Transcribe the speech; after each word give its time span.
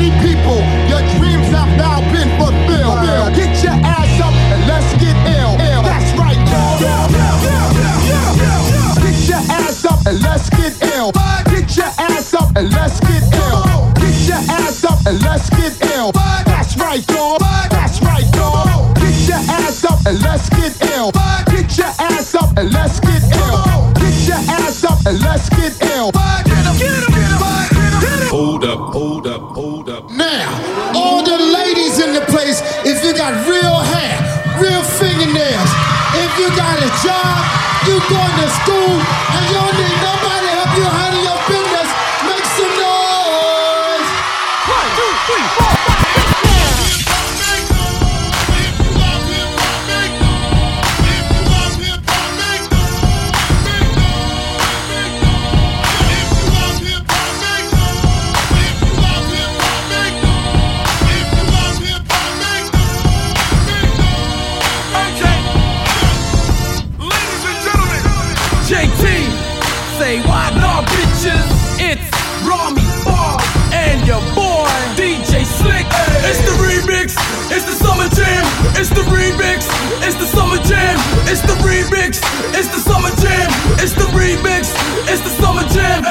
Party 0.00 0.16
people, 0.24 0.56
your 0.88 1.04
dreams 1.18 1.48
have 1.52 1.76
now 1.76 2.00
been 2.10 2.30
fulfilled. 2.40 3.04
Get 3.36 3.62
your 3.62 3.76
ass 3.84 4.20
up 4.20 4.32
and 4.32 4.66
let's 4.66 4.94
get 4.94 5.14
ill. 5.36 5.58
That's 5.84 6.16
right, 6.18 6.38
y'all. 6.48 6.78
Get 8.96 9.28
your 9.28 9.44
ass 9.52 9.84
up 9.84 10.06
and 10.06 10.22
let's 10.22 10.48
get 10.48 10.72
ill. 10.96 11.12
Get 11.52 11.76
your 11.76 11.92
ass 11.98 12.32
up 12.32 12.56
and 12.56 12.72
let's 12.72 12.98
get 13.00 13.24
ill. 13.44 13.92
Get 13.96 14.16
your 14.26 14.40
ass 14.48 14.84
up 14.84 15.04
and 15.04 15.20
let's 15.20 15.50
get 15.50 15.76
ill. 15.92 16.12
That's 16.12 16.78
right, 16.78 17.04
y'all. 17.10 17.36
That's 17.68 18.00
right, 18.00 18.24
y'all. 18.34 18.94
Get 18.94 19.28
your 19.28 19.36
ass 19.36 19.84
up 19.84 19.98
and 20.06 20.18
let's. 20.22 20.48
Get 20.48 20.79
got 33.20 33.36
real 33.46 33.76
hair, 33.92 34.16
real 34.56 34.82
fingernails, 34.82 35.70
if 36.16 36.30
you 36.40 36.48
got 36.56 36.80
a 36.80 36.88
job, 37.04 37.36
you 37.84 38.00
going 38.08 38.36
to 38.40 38.48
school, 38.64 38.96
and 38.96 39.44
you 39.44 39.52
don't 39.60 39.89
it's 83.82 83.92
the 83.94 84.04
remix, 84.16 84.72
it's 85.10 85.22
the 85.22 85.30
summer 85.40 85.62
jam. 85.74 86.02
Uh 86.04 86.08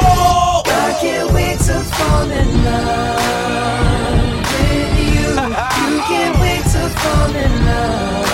oh. 0.00 0.62
I 0.66 0.96
can't 1.00 1.32
wait 1.32 1.58
to 1.68 1.78
fall 1.96 2.30
in 2.30 2.48
love 2.64 4.42
with 4.52 4.98
you. 5.12 5.30
You 5.90 6.00
can't 6.10 6.36
wait 6.40 6.62
to 6.74 6.82
fall 7.00 7.34
in 7.44 7.52
love 7.66 8.28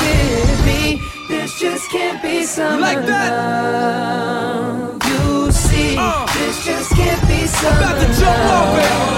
with 0.00 0.66
me. 0.66 1.00
This 1.28 1.58
just 1.58 1.90
can't 1.90 2.20
be 2.22 2.44
summer 2.44 2.80
Like 2.80 3.04
that. 3.06 3.30
love. 3.32 5.02
You 5.06 5.50
see, 5.52 5.96
Uh. 5.98 6.26
this 6.38 6.64
just 6.64 6.90
can't 6.90 7.22
be 7.28 7.46
summer 7.46 7.78
About 7.78 8.00
to 8.00 8.06
jump 8.20 8.50
off 8.58 8.78
it. 8.78 9.11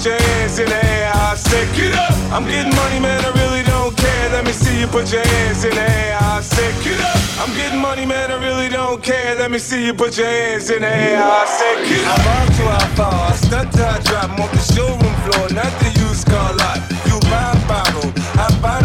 Put 0.00 0.12
your 0.12 0.22
hands 0.32 0.58
in 0.58 0.66
the 0.66 0.82
air. 0.82 1.12
I 1.14 1.34
said, 1.34 1.68
get 1.76 1.94
up. 1.94 2.16
I'm 2.32 2.44
getting 2.44 2.74
money, 2.74 2.98
man, 3.00 3.22
I 3.22 3.30
really 3.36 3.62
don't 3.64 3.94
care. 3.94 4.30
Let 4.32 4.46
me 4.46 4.52
see 4.52 4.80
you 4.80 4.86
put 4.86 5.12
your 5.12 5.22
hands 5.22 5.62
in 5.64 5.74
the 5.74 5.80
air. 5.82 6.16
I 6.18 6.40
said, 6.40 6.72
get 6.82 6.98
up. 7.00 7.20
I'm 7.36 7.54
getting 7.54 7.80
money, 7.80 8.06
man, 8.06 8.30
I 8.30 8.40
really 8.40 8.70
don't 8.70 9.02
care. 9.02 9.34
Let 9.36 9.50
me 9.50 9.58
see 9.58 9.84
you 9.84 9.92
put 9.92 10.16
your 10.16 10.26
hands 10.26 10.70
in 10.70 10.80
the 10.80 10.88
air. 10.88 11.20
I 11.22 11.44
said, 11.44 11.84
get 11.84 12.06
up. 12.08 12.18
I'm 12.18 12.48
up 12.48 12.56
to 12.56 12.64
how 12.64 12.96
far. 12.96 13.30
I 13.30 13.36
stunt 13.36 13.72
till 13.74 13.84
I 13.84 13.98
drop. 14.00 14.30
I'm 14.30 14.40
off 14.40 14.52
the 14.52 14.64
showroom 14.72 15.16
floor, 15.28 15.46
not 15.52 15.72
the 15.84 15.92
used 16.00 16.26
car 16.26 16.54
lot. 16.56 16.80
You 17.04 17.20
buy 17.28 17.52
a 17.52 17.68
bottle, 17.68 18.08
I 18.40 18.48
buy 18.62 18.79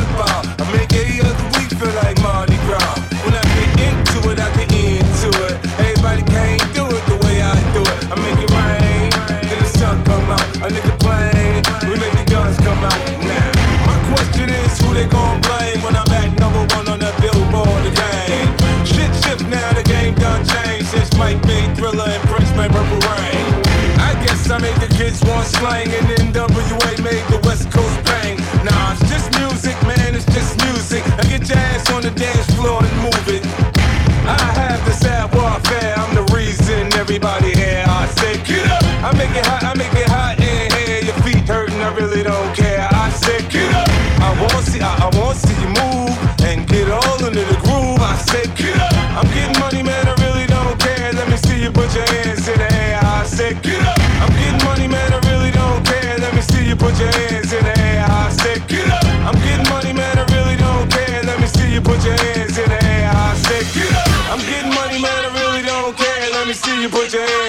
kids 24.95 25.21
want 25.25 25.45
slang 25.45 25.87
and 25.91 26.07
NWA 26.31 27.03
made 27.03 27.25
the 27.27 27.39
West 27.43 27.69
Coast 27.69 27.97
bang. 28.05 28.37
Nah, 28.63 28.93
it's 28.93 29.03
just 29.11 29.27
music, 29.39 29.75
man, 29.83 30.15
it's 30.15 30.25
just 30.31 30.55
music. 30.63 31.03
Now 31.17 31.27
get 31.27 31.47
your 31.49 31.57
ass 31.57 31.91
on 31.91 32.01
the 32.01 32.11
dance 32.11 32.47
floor 32.55 32.79
and 32.79 32.97
move 33.03 33.27
it. 33.27 33.43
I 34.23 34.39
have 34.55 34.83
the 34.85 34.93
sad 34.93 35.33
warfare, 35.35 35.93
I'm 35.97 36.15
the 36.15 36.25
reason 36.33 36.93
everybody 36.95 37.51
here. 37.53 37.83
I 37.87 38.07
say, 38.19 38.41
get 38.43 38.65
up. 38.71 38.83
I 39.03 39.11
make 39.17 39.35
it 39.35 39.45
hot, 39.45 39.63
I 39.63 39.73
make 39.75 39.93
it 39.93 40.07
hot 40.07 40.39
in 40.39 40.71
here. 40.79 41.03
Your 41.03 41.17
feet 41.23 41.43
hurting, 41.47 41.81
I 41.81 41.93
really 41.93 42.23
don't 42.23 42.55
care. 42.55 42.87
I 42.91 43.09
said, 43.11 43.49
get 43.51 43.69
up. 43.75 43.89
I 44.23 44.31
want 44.39 44.65
see, 44.65 44.79
I, 44.79 44.91
I 44.95 45.09
want 45.19 45.37
see 45.37 45.59
you 45.59 45.71
move 45.75 46.15
and 46.47 46.67
get 46.67 46.89
all 46.89 47.19
into 47.19 47.43
the 47.43 47.59
groove. 47.67 47.99
I 47.99 48.15
said, 48.15 48.47
get 48.55 48.79
up. 48.79 48.93
I'm 49.19 49.27
getting 49.35 49.59
money, 49.59 49.83
man, 49.83 50.07
I 50.07 50.15
really 50.23 50.47
don't 50.47 50.79
care. 50.79 51.11
Let 51.11 51.27
me 51.29 51.37
see 51.37 51.61
you 51.61 51.71
put 51.71 51.93
your 51.93 52.07
hands 52.15 52.47
in 52.47 52.57
the 52.57 52.71
air. 52.73 52.99
I 53.03 53.25
said, 53.25 53.61
get 53.61 53.81
up. 53.85 53.94
Put 56.95 57.03
your 57.03 57.27
hands 57.27 57.51
in 57.51 57.63
the 57.63 57.79
air. 57.79 58.05
I 58.07 58.29
said, 58.29 58.67
get 58.67 58.87
up. 58.87 59.03
I'm 59.27 59.35
getting 59.43 59.67
money, 59.69 59.91
man, 59.91 60.17
I 60.17 60.23
really 60.31 60.55
don't 60.55 60.89
care. 60.89 61.23
Let 61.23 61.39
me 61.41 61.47
see 61.47 61.73
you 61.73 61.81
put 61.81 62.03
your 62.05 62.15
hands 62.15 62.57
in 62.57 62.69
the 62.69 62.79
air. 62.85 63.11
I 63.11 63.35
said, 63.35 63.65
get 63.75 63.91
up. 63.91 64.07
I'm 64.31 64.39
getting 64.39 64.73
money, 64.73 65.01
man, 65.01 65.21
I 65.25 65.31
really 65.35 65.63
don't 65.63 65.95
care. 65.97 66.29
Let 66.31 66.47
me 66.47 66.53
see 66.53 66.81
you 66.81 66.89
put 66.89 67.11
your 67.11 67.27
hands 67.27 67.44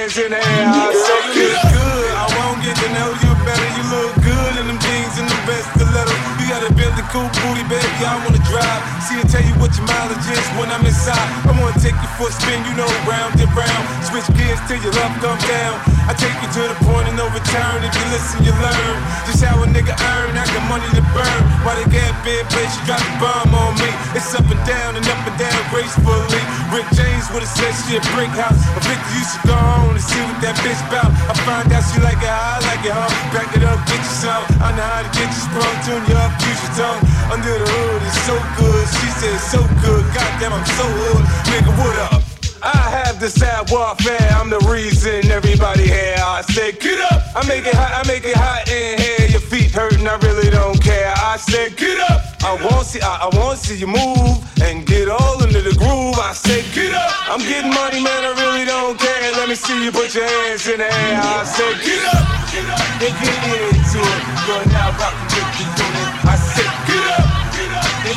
got 7.16 7.32
cool 7.32 7.48
booty, 7.48 7.64
baby. 7.68 8.04
I 8.04 8.20
wanna 8.24 8.42
drive. 8.44 8.82
See 9.00 9.20
and 9.20 9.28
tell 9.28 9.42
you 9.42 9.54
what 9.56 9.72
your 9.76 9.86
mileage 9.86 10.28
is 10.28 10.46
when 10.58 10.68
I'm 10.68 10.84
inside. 10.84 11.28
I 11.48 11.52
wanna 11.56 11.78
take 11.80 11.96
you 11.96 12.10
for 12.18 12.28
a 12.28 12.32
spin, 12.32 12.60
you 12.68 12.74
know, 12.76 12.88
round 13.08 13.40
and 13.40 13.50
round. 13.56 13.84
Switch 14.04 14.28
gears 14.36 14.60
till 14.68 14.80
your 14.82 14.92
love 14.92 15.12
come 15.20 15.38
down. 15.48 15.74
I 16.06 16.12
take 16.14 16.36
you 16.42 16.48
to 16.60 16.62
the 16.70 16.76
point 16.86 17.08
of 17.08 17.14
no 17.16 17.26
return. 17.32 17.82
If 17.82 17.92
you 17.96 18.06
listen, 18.12 18.44
you 18.44 18.52
learn. 18.52 18.96
Just 19.26 19.42
how 19.42 19.62
a 19.62 19.66
nigga 19.66 19.94
earn. 19.94 20.36
I 20.36 20.44
got 20.46 20.64
money 20.68 20.88
to 20.94 21.02
burn. 21.14 21.42
While 21.64 21.76
they 21.78 21.88
get 21.90 22.12
big 22.22 22.46
place, 22.52 22.70
you 22.78 22.82
drop 22.86 23.02
the 23.02 23.14
bomb 23.18 23.54
on 23.54 23.74
me. 23.80 23.90
It's 24.14 24.34
up 24.34 24.46
and 24.46 24.62
down 24.66 24.96
and 24.96 25.06
up 25.08 25.22
and 25.26 25.36
down 25.38 25.60
gracefully. 25.70 26.42
Rick 26.70 26.86
James 26.94 27.26
would've 27.32 27.48
said 27.48 27.74
she 27.86 27.98
a 27.98 28.02
brick 28.14 28.30
house. 28.34 28.60
A 28.78 28.80
Victor, 28.86 29.12
you 29.18 29.24
should 29.26 29.44
go 29.50 29.56
on 29.56 29.98
and 29.98 30.04
see 30.04 30.22
what 30.22 30.38
that 30.42 30.56
bitch 30.62 30.82
bout. 30.90 31.10
I 31.30 31.34
find 31.46 31.66
out 31.72 31.82
she 31.90 31.98
like 32.02 32.22
it, 32.22 32.30
I 32.30 32.58
like 32.70 32.84
it, 32.86 32.94
huh? 32.94 33.10
Back 33.34 33.50
it 33.56 33.62
up, 33.62 33.78
get 33.86 33.98
yourself. 33.98 34.46
I 34.62 34.70
know 34.74 34.86
how 34.86 35.02
to 35.02 35.10
get 35.14 35.26
you 35.26 35.42
sprung, 35.42 35.76
tune 35.86 36.04
you 36.06 36.16
up, 36.18 36.32
use 36.42 36.62
your 36.62 36.74
tongue. 36.78 37.05
Under 37.32 37.54
the 37.58 37.68
hood, 37.68 38.02
it's 38.02 38.22
so 38.26 38.36
good. 38.56 38.84
She 39.00 39.08
said 39.18 39.38
so 39.38 39.60
good. 39.82 40.04
Goddamn, 40.14 40.52
I'm 40.52 40.66
so 40.78 40.86
hood. 40.86 41.24
Nigga, 41.50 41.72
what 41.78 41.96
up? 42.12 42.22
I 42.62 42.90
have 42.90 43.20
the 43.20 43.30
sad 43.30 43.70
warfare. 43.70 44.28
I'm 44.34 44.50
the 44.50 44.58
reason 44.66 45.30
everybody 45.30 45.84
here. 45.84 46.16
I 46.18 46.42
said, 46.42 46.80
get 46.80 46.98
up. 47.12 47.22
I 47.36 47.46
make 47.46 47.66
it 47.66 47.74
hot. 47.74 47.92
I 47.94 48.08
make 48.08 48.24
it 48.24 48.36
hot 48.36 48.68
in 48.68 48.98
here. 48.98 49.28
Your 49.28 49.40
feet 49.40 49.70
hurting. 49.70 50.06
I 50.06 50.16
really 50.18 50.50
don't 50.50 50.82
care. 50.82 51.12
I 51.16 51.36
said, 51.36 51.76
get 51.76 51.98
up. 52.10 52.22
I 52.42 52.54
want 52.62 52.86
see, 52.86 53.00
I, 53.00 53.26
I 53.26 53.28
want 53.38 53.58
see 53.58 53.76
you 53.76 53.86
move 53.86 54.38
and 54.62 54.86
get 54.86 55.08
all 55.08 55.42
into 55.42 55.62
the 55.62 55.74
groove. 55.74 56.18
I 56.18 56.32
say, 56.32 56.62
get 56.74 56.94
up. 56.94 57.10
I'm 57.30 57.40
getting 57.40 57.74
money, 57.74 58.02
man. 58.02 58.22
I 58.22 58.32
really 58.38 58.64
don't 58.64 58.98
care. 58.98 59.32
Let 59.34 59.48
me 59.48 59.54
see 59.54 59.84
you 59.84 59.92
put 59.92 60.14
your 60.14 60.26
hands 60.26 60.66
in 60.66 60.78
the 60.78 60.86
air. 60.86 61.20
I 61.22 61.44
say, 61.44 61.70
get 61.82 62.02
up, 62.14 62.22
get 62.50 62.66
up, 62.66 62.82
get 62.98 63.14
into 63.14 63.98
it. 63.98 64.22
You're 64.46 64.66
now 64.74 64.94
rocking 64.94 65.42
with 65.58 65.76
the 65.78 65.85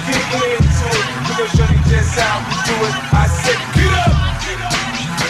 get 0.08 0.62
into 0.62 0.88
it. 1.00 1.50
Show 1.56 1.68
you 1.68 1.82
just 1.90 2.20
how 2.20 2.40
we 2.48 2.56
do 2.68 2.76
it. 2.88 2.96
I 3.16 3.26
say, 3.28 3.58
get 3.76 3.94
up, 4.06 4.16
get 4.44 4.62
up, 4.62 4.74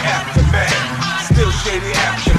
aftermath. 0.04 1.26
Still 1.32 1.50
shady 1.50 1.92
aftermath. 1.92 2.29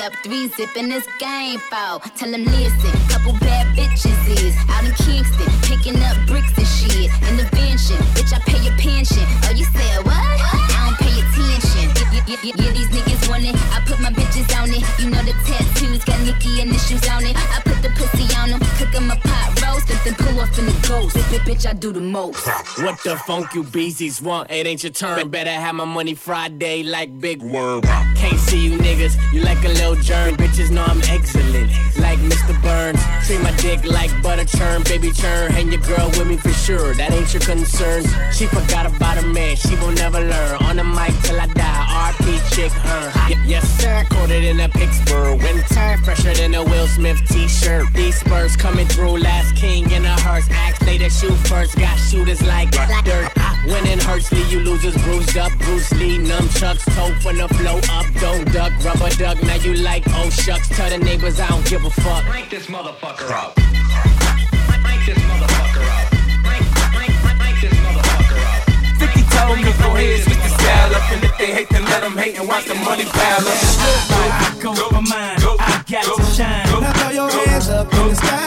Up 0.00 0.14
three 0.24 0.48
zipping 0.56 0.88
this 0.88 1.06
game 1.18 1.58
foul. 1.68 2.00
Tell 2.16 2.30
them 2.30 2.44
listen, 2.44 2.90
couple 3.10 3.34
bad 3.40 3.66
bitches 3.76 4.16
is 4.32 4.56
out 4.70 4.82
in 4.82 4.94
Kingston, 4.94 5.52
picking 5.68 6.00
up 6.02 6.16
bricks 6.26 6.56
and 6.56 6.66
shit. 6.66 7.10
In 7.28 7.36
the 7.36 7.44
mansion, 7.52 7.98
bitch, 8.16 8.32
I 8.32 8.40
pay 8.40 8.64
your 8.64 8.72
pension. 8.78 9.22
Oh, 9.44 9.52
you 9.54 9.66
said 9.66 10.00
what? 10.06 10.16
I 10.16 10.88
don't 10.88 10.96
pay 10.96 11.12
attention. 11.20 11.92
Yeah, 12.16 12.24
yeah, 12.26 12.40
yeah, 12.42 12.64
yeah, 12.64 12.72
these 12.72 12.88
niggas 12.88 13.28
want 13.28 13.44
it. 13.44 13.54
I 13.76 13.84
put 13.84 14.00
my 14.00 14.10
bitches 14.10 14.48
on 14.56 14.70
it. 14.72 14.80
You 14.98 15.10
know 15.10 15.20
the 15.22 15.34
tattoos 15.44 16.02
got 16.04 16.18
Nicki 16.24 16.62
initials 16.62 17.06
on 17.08 17.26
it. 17.26 17.36
I 17.36 17.60
put 17.60 17.82
the 17.82 17.90
pussy 17.90 18.24
on 18.40 18.50
them, 18.50 18.60
cook 18.78 18.94
'em 18.94 19.10
a 19.10 19.16
pot 19.16 19.49
roast, 19.88 20.04
then 20.04 20.14
pull 20.14 20.40
off 20.40 20.58
in 20.58 20.66
the 20.66 20.86
ghost. 20.88 21.16
Bitch, 21.16 21.38
bitch, 21.40 21.66
I 21.68 21.72
do 21.72 21.92
the 21.92 22.00
most. 22.00 22.46
What 22.78 23.02
the 23.04 23.16
funk 23.26 23.54
you 23.54 23.62
beasties 23.64 24.20
want? 24.20 24.50
It 24.50 24.66
ain't 24.66 24.82
your 24.82 24.92
turn. 24.92 25.28
Better 25.28 25.50
have 25.50 25.74
my 25.74 25.84
money 25.84 26.14
Friday 26.14 26.82
like 26.82 27.18
Big 27.20 27.42
Worm. 27.42 27.82
Can't 27.82 28.38
see 28.38 28.68
you 28.68 28.78
niggas. 28.78 29.16
You 29.32 29.42
like 29.42 29.62
a 29.64 29.68
little 29.68 29.96
germ. 29.96 30.36
Bitches 30.36 30.70
know 30.70 30.84
I'm 30.84 31.00
excellent. 31.08 31.70
Like 31.98 32.18
Mr. 32.20 32.60
Burns. 32.62 33.00
Treat 33.26 33.42
my 33.42 33.52
dick 33.56 33.84
like 33.84 34.10
butter 34.22 34.44
churn. 34.44 34.82
Baby 34.84 35.12
churn. 35.12 35.50
Hang 35.52 35.70
your 35.70 35.80
girl 35.82 36.08
with 36.18 36.26
me 36.26 36.36
for 36.36 36.52
sure. 36.52 36.94
That 36.94 37.12
ain't 37.12 37.32
your 37.32 37.42
concern. 37.42 38.04
She 38.32 38.46
forgot 38.46 38.86
about 38.86 39.18
her 39.18 39.26
man. 39.28 39.56
She 39.56 39.74
will 39.76 39.92
never 39.92 40.20
learn. 40.20 40.54
On 40.64 40.76
the 40.76 40.84
mic 40.84 41.12
till 41.22 41.40
I 41.40 41.46
die. 41.46 42.12
RP 42.12 42.54
chick 42.54 42.72
her. 42.72 43.12
Y- 43.30 43.44
yes, 43.46 43.68
sir. 43.80 44.04
Coated 44.10 44.44
in 44.44 44.60
a 44.60 44.68
Pittsburgh 44.68 45.40
winter. 45.42 45.96
Fresher 46.04 46.34
than 46.34 46.54
a 46.54 46.64
Will 46.64 46.86
Smith 46.88 47.20
t-shirt. 47.28 47.86
These 47.94 48.20
Spurs 48.20 48.56
coming 48.56 48.86
through. 48.86 49.18
Last 49.18 49.56
king 49.56 49.69
in 49.78 50.04
a 50.04 50.20
hearse. 50.20 50.48
Axe 50.50 50.78
they 50.80 50.98
that 50.98 51.12
shoot 51.12 51.36
first. 51.46 51.76
Got 51.78 51.96
shooters 51.96 52.42
like 52.42 52.70
dirt. 52.70 53.30
Winning 53.66 54.00
Hursley, 54.00 54.42
you 54.50 54.60
losers 54.60 54.96
bruised 55.02 55.36
up. 55.36 55.52
Bruce 55.58 55.92
Lee, 55.92 56.18
nunchucks, 56.18 56.84
toe 56.96 57.14
from 57.20 57.38
the 57.38 57.48
flow 57.54 57.78
up. 57.94 58.06
Don't 58.20 58.44
duck, 58.52 58.72
rubber 58.84 59.10
duck. 59.16 59.42
Now 59.42 59.56
you 59.56 59.74
like 59.74 60.04
oh 60.08 60.30
shucks. 60.30 60.68
Tell 60.68 60.90
the 60.90 60.98
neighbors 60.98 61.38
I 61.38 61.48
don't 61.48 61.64
give 61.66 61.84
a 61.84 61.90
fuck. 61.90 62.24
Crank 62.24 62.50
this 62.50 62.66
motherfucker 62.66 63.30
up. 63.30 63.54
Crank 63.54 65.06
this 65.06 65.18
motherfucker 65.18 65.86
up. 65.86 66.06
Crank, 66.44 66.64
crank, 66.96 67.12
crank 67.38 67.60
this 67.60 67.74
motherfucker 67.84 68.40
up. 68.50 68.62
50 68.98 69.22
told 69.36 69.56
me 69.56 69.62
go 69.64 69.94
ahead, 69.94 70.20
switch 70.24 70.42
the 70.42 70.50
style 70.58 70.94
up. 70.96 71.12
And 71.12 71.24
if 71.24 71.38
they 71.38 71.52
hate, 71.54 71.68
then 71.70 71.84
let 71.84 72.02
them 72.02 72.16
hate 72.16 72.38
and 72.38 72.48
watch 72.48 72.64
the 72.66 72.74
money 72.74 73.04
pile 73.04 73.46
up. 73.46 73.58
I 74.10 74.58
go 74.60 74.74
for 74.74 75.02
mine. 75.02 75.38
I 75.60 75.84
got 75.88 76.04
to 76.04 76.24
shine. 76.34 76.66
Now 76.80 76.92
throw 76.92 77.10
your 77.10 77.30
hands 77.30 77.68
up 77.68 77.92
in 77.92 78.08
the 78.08 78.14
sky. 78.16 78.39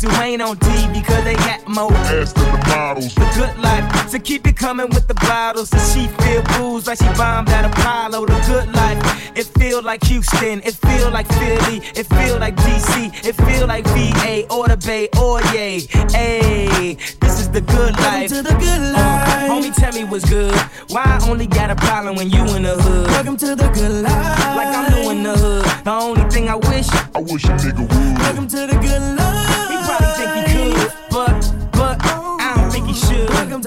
Girls 0.00 0.16
who 0.16 0.22
ain't 0.22 0.42
on 0.42 0.56
TV 0.56 1.04
cause 1.04 1.24
they 1.24 1.34
got 1.34 1.66
more 1.68 1.92
Ass 1.92 2.32
than 2.32 2.44
the 2.52 2.66
models. 2.68 3.14
the 3.14 3.32
good 3.36 3.56
life. 3.58 4.08
So 4.10 4.18
keep 4.18 4.46
it 4.46 4.56
coming 4.56 4.88
with 4.90 5.06
the 5.08 5.14
bottles. 5.14 5.72
And 5.72 5.82
she 5.92 6.08
feel 6.24 6.42
booze 6.58 6.86
like 6.86 6.98
she 6.98 7.08
bombed 7.16 7.48
at 7.50 7.64
Apollo. 7.64 8.26
The 8.26 8.40
good 8.46 8.74
life. 8.74 9.36
It 9.36 9.46
feel 9.58 9.82
like 9.82 10.02
Houston. 10.04 10.60
It 10.64 10.74
feel 10.74 11.10
like 11.10 11.26
Philly. 11.28 11.78
It 11.94 12.06
feel 12.06 12.38
like 12.38 12.56
DC. 12.56 13.24
It 13.26 13.34
feel 13.36 13.66
like 13.66 13.84
VA 13.86 14.46
or 14.52 14.68
the 14.68 14.76
Bay 14.76 15.08
or 15.20 15.40
yay. 15.54 15.80
Hey, 16.12 16.94
this 17.20 17.40
is 17.40 17.50
the 17.50 17.60
good 17.60 17.92
life. 17.98 18.30
Welcome 18.30 18.36
to 18.36 18.42
the 18.42 18.54
good 18.58 18.80
Uh, 18.80 18.92
life. 18.92 19.50
homie, 19.50 19.74
tell 19.74 19.92
me 19.92 20.04
what's 20.04 20.28
good. 20.28 20.54
Why 20.88 21.02
I 21.04 21.28
only 21.28 21.46
got 21.46 21.70
a 21.70 21.76
problem 21.76 22.16
when 22.16 22.30
you 22.30 22.42
in 22.56 22.62
the 22.62 22.74
hood? 22.82 23.06
Welcome 23.08 23.36
to 23.38 23.54
the 23.54 23.68
good 23.68 24.02
life. 24.02 24.56
Like 24.56 24.74
I'm 24.76 24.92
new 24.92 25.10
in 25.10 25.22
the 25.22 25.36
hood. 25.36 25.64
The 25.84 25.90
only 25.92 26.24
thing 26.30 26.48
I 26.48 26.56
wish, 26.56 26.88
I 27.14 27.20
wish 27.20 27.44
a 27.44 27.48
nigga 27.62 27.80
would. 27.80 28.18
Welcome 28.18 28.48
to 28.48 28.66
the 28.66 28.78
good 28.80 29.16
life. 29.16 29.89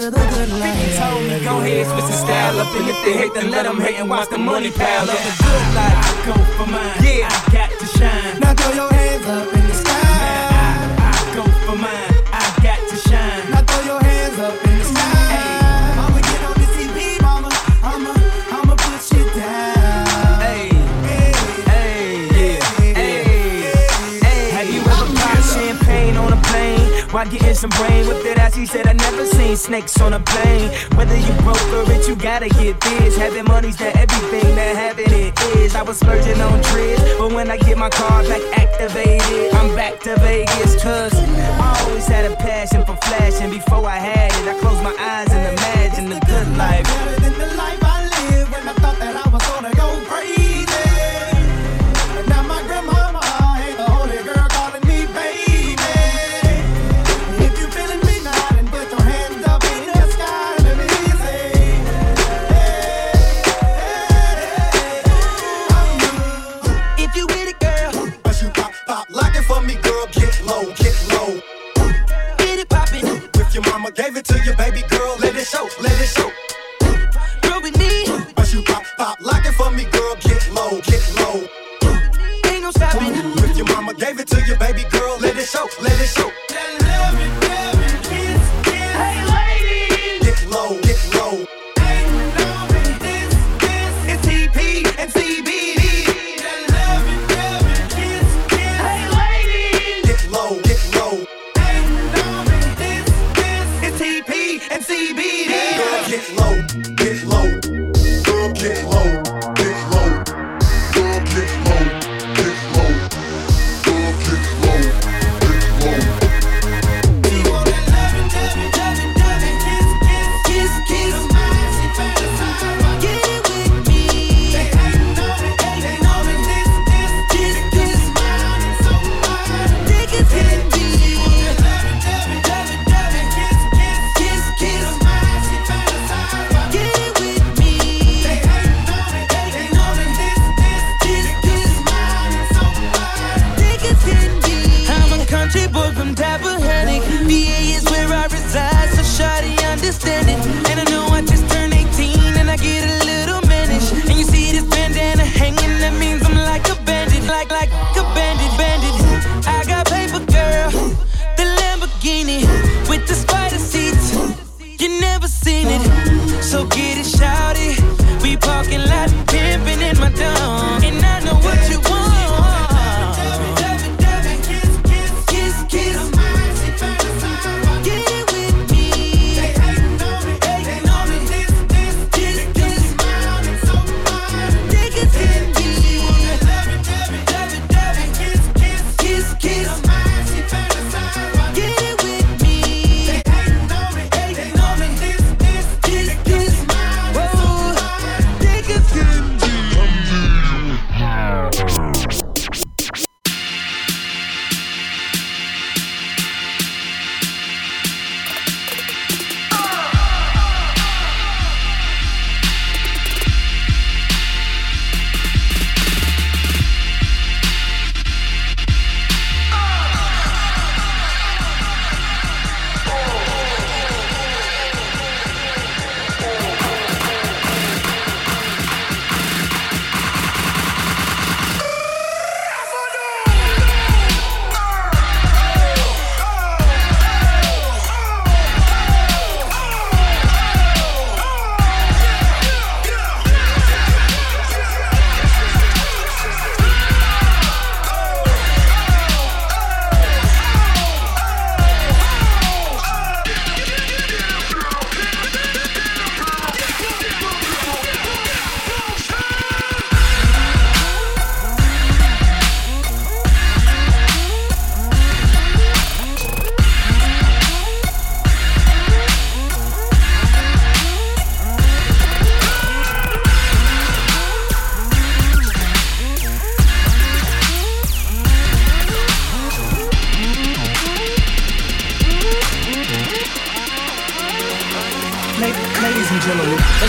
To 0.03 0.09
the 0.09 0.17
good 0.17 0.49
life. 0.59 0.97
told 0.97 1.23
me 1.23 1.39
go 1.43 1.59
ahead, 1.59 1.87
switch 1.87 2.05
the 2.05 2.11
style 2.11 2.59
up, 2.59 2.75
and 2.75 2.89
if 2.89 3.05
they 3.05 3.13
hate, 3.13 3.33
then 3.33 3.51
let 3.51 3.63
them 3.63 3.79
hate 3.79 3.95
and 3.95 4.09
watch 4.09 4.27
the 4.29 4.37
money 4.37 4.69
pile 4.71 5.09
up. 5.09 5.17
The 5.17 5.43
good 5.43 5.65
life, 5.75 5.97
I 6.09 6.25
go 6.27 6.33
for 6.57 6.69
mine. 6.69 6.97
Yeah, 7.01 7.29
I 7.31 7.51
got 7.53 7.69
to 7.79 7.85
shine. 7.97 8.39
Now 8.41 8.53
throw 8.53 8.73
your 8.73 8.92
While 27.13 27.29
getting 27.29 27.53
some 27.53 27.69
brain 27.69 28.07
with 28.07 28.25
it, 28.25 28.39
as 28.39 28.55
he 28.55 28.65
said, 28.65 28.87
I 28.87 28.93
never 28.93 29.23
seen 29.27 29.55
snakes 29.55 30.01
on 30.01 30.13
a 30.13 30.19
plane. 30.19 30.71
Whether 30.95 31.15
you 31.15 31.31
broke 31.43 31.61
or 31.71 31.83
rich, 31.85 32.07
you 32.07 32.15
gotta 32.15 32.49
get 32.49 32.81
this. 32.81 33.15
Having 33.15 33.45
money's 33.45 33.77
that 33.77 33.95
everything 33.95 34.55
that 34.55 34.75
having 34.75 35.13
it 35.13 35.39
is. 35.57 35.75
I 35.75 35.83
was 35.83 35.99
splurging 35.99 36.41
on 36.41 36.59
trips, 36.63 37.03
but 37.19 37.31
when 37.31 37.51
I 37.51 37.57
get 37.57 37.77
my 37.77 37.91
car 37.91 38.23
back 38.23 38.41
activated, 38.57 39.53
I'm 39.53 39.75
back 39.75 39.99
to 40.01 40.15
Vegas. 40.21 40.81
Cause 40.81 41.13
I 41.13 41.85
always 41.85 42.07
had 42.07 42.31
a 42.31 42.35
passion 42.37 42.83
for 42.83 42.95
flashing. 42.95 43.51
Before 43.51 43.85
I 43.85 43.97
had 43.97 44.31
it, 44.31 44.47
I 44.47 44.59
closed 44.59 44.81
my 44.81 44.95
eyes 44.97 45.31
and 45.31 45.55
imagined 45.55 46.11
the 46.11 46.19
good 46.25 46.57
life 46.57 47.22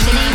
gentlemen, 0.03 0.25
What's 0.25 0.34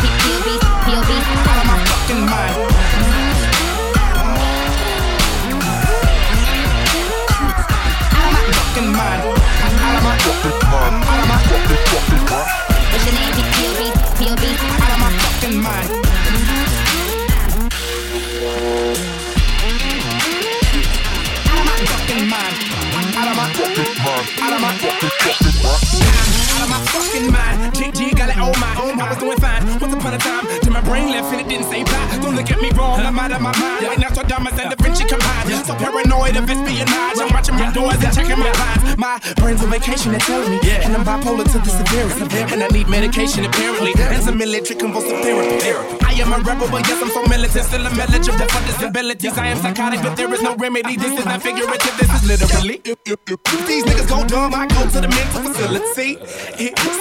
own. 29.31 29.43
I 29.43 29.63
was 29.63 29.71
doing 29.71 29.71
fine. 29.71 29.79
Once 29.79 29.93
upon 29.93 30.13
a 30.13 30.17
time, 30.17 30.45
till 30.61 30.73
my 30.73 30.81
brain 30.81 31.09
left 31.11 31.31
and 31.31 31.41
it 31.41 31.47
didn't 31.47 31.69
say 31.69 31.83
bye. 31.83 32.19
Don't 32.21 32.35
look 32.35 32.49
at 32.51 32.61
me 32.61 32.69
wrong. 32.71 32.99
I'm 32.99 33.17
out 33.17 33.31
of 33.31 33.41
my 33.41 33.55
mind. 33.57 33.87
Right 33.87 33.99
now, 33.99 34.11
so 34.11 34.23
dumb 34.23 34.47
as 34.47 34.59
and 34.59 34.69
Da 34.69 34.77
Vinci 34.83 35.05
combined. 35.05 35.65
So 35.65 35.75
paranoid 35.75 36.35
of 36.35 36.49
espionage. 36.49 37.17
I'm 37.19 37.31
watching 37.33 37.55
my 37.55 37.71
doors 37.71 37.99
and 38.03 38.13
checking 38.13 38.39
my 38.39 38.51
lines. 38.51 38.97
My 38.97 39.19
brain's 39.37 39.63
on 39.63 39.69
vacation, 39.69 40.11
they're 40.11 40.19
telling 40.19 40.51
me. 40.51 40.59
And 40.83 40.95
I'm 40.95 41.03
bipolar 41.05 41.45
to 41.45 41.59
the 41.59 41.71
severity. 41.71 42.27
And 42.53 42.63
I 42.63 42.67
need 42.67 42.87
medication 42.87 43.45
apparently. 43.45 43.93
And 43.97 44.23
some 44.23 44.37
military 44.37 44.79
convulsive 44.79 45.19
therapy. 45.21 45.97
I 46.01 46.10
am 46.19 46.33
a 46.33 46.39
rebel, 46.43 46.67
but 46.69 46.87
yes, 46.87 47.01
I'm 47.01 47.09
so 47.09 47.23
militant. 47.27 47.65
Still 47.65 47.87
I'm 47.87 47.99
eligible 47.99 48.47
for 48.51 48.61
disabilities. 48.67 49.37
I 49.37 49.47
am 49.47 49.57
psychotic, 49.57 50.01
but 50.01 50.15
there 50.15 50.31
is 50.33 50.41
no 50.41 50.55
remedy. 50.55 50.97
This 50.97 51.13
is 51.17 51.25
not 51.25 51.41
figurative, 51.41 51.95
this 51.97 52.11
is 52.11 52.23
literally. 52.27 52.81
These 52.83 53.83
niggas 53.85 54.07
go 54.09 54.25
dumb, 54.27 54.53
I 54.53 54.67
go 54.67 54.83
to 54.89 54.99
the 54.99 55.07
mental 55.07 55.41
facility. 55.47 56.19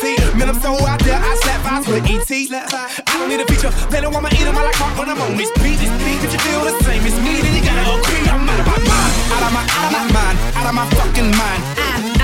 See, 0.00 0.16
man, 0.38 0.48
I'm 0.50 0.60
so 0.60 0.76
out 0.86 1.00
there, 1.02 1.18
I 1.18 1.34
slap 1.42 1.60
vibes 1.66 1.86
with 1.88 2.04
ET. 2.06 2.30
I 2.30 3.18
don't 3.18 3.28
need 3.28 3.40
a 3.40 3.46
feature, 3.46 3.72
they 3.90 4.00
don't 4.00 4.12
want 4.12 4.24
me 4.26 4.38
eat 4.38 4.46
'em 4.46 4.54
while 4.54 4.68
I 4.68 4.72
caught 4.72 4.94
when 4.98 5.08
I'm 5.08 5.20
on 5.20 5.36
this 5.36 5.50
beat. 5.58 5.78
This 5.80 6.32
you 6.32 6.38
feel 6.46 6.62
the 6.64 6.74
same 6.84 7.02
as 7.02 7.16
me, 7.24 7.40
then 7.42 7.52
you 7.56 7.62
gotta 7.64 7.82
agree. 7.96 8.24
I'm 8.30 8.48
out 8.48 8.60
of 8.60 8.66
my 8.66 8.78
mind, 8.78 9.12
out 9.34 9.44
of 9.46 9.52
my, 9.56 9.62
out 9.64 9.86
of 9.86 9.92
my 9.96 10.04
mind, 10.14 10.36
out 10.58 10.66
of 10.70 10.74
my 10.78 10.86
fucking 10.96 11.30
mind. 11.40 11.62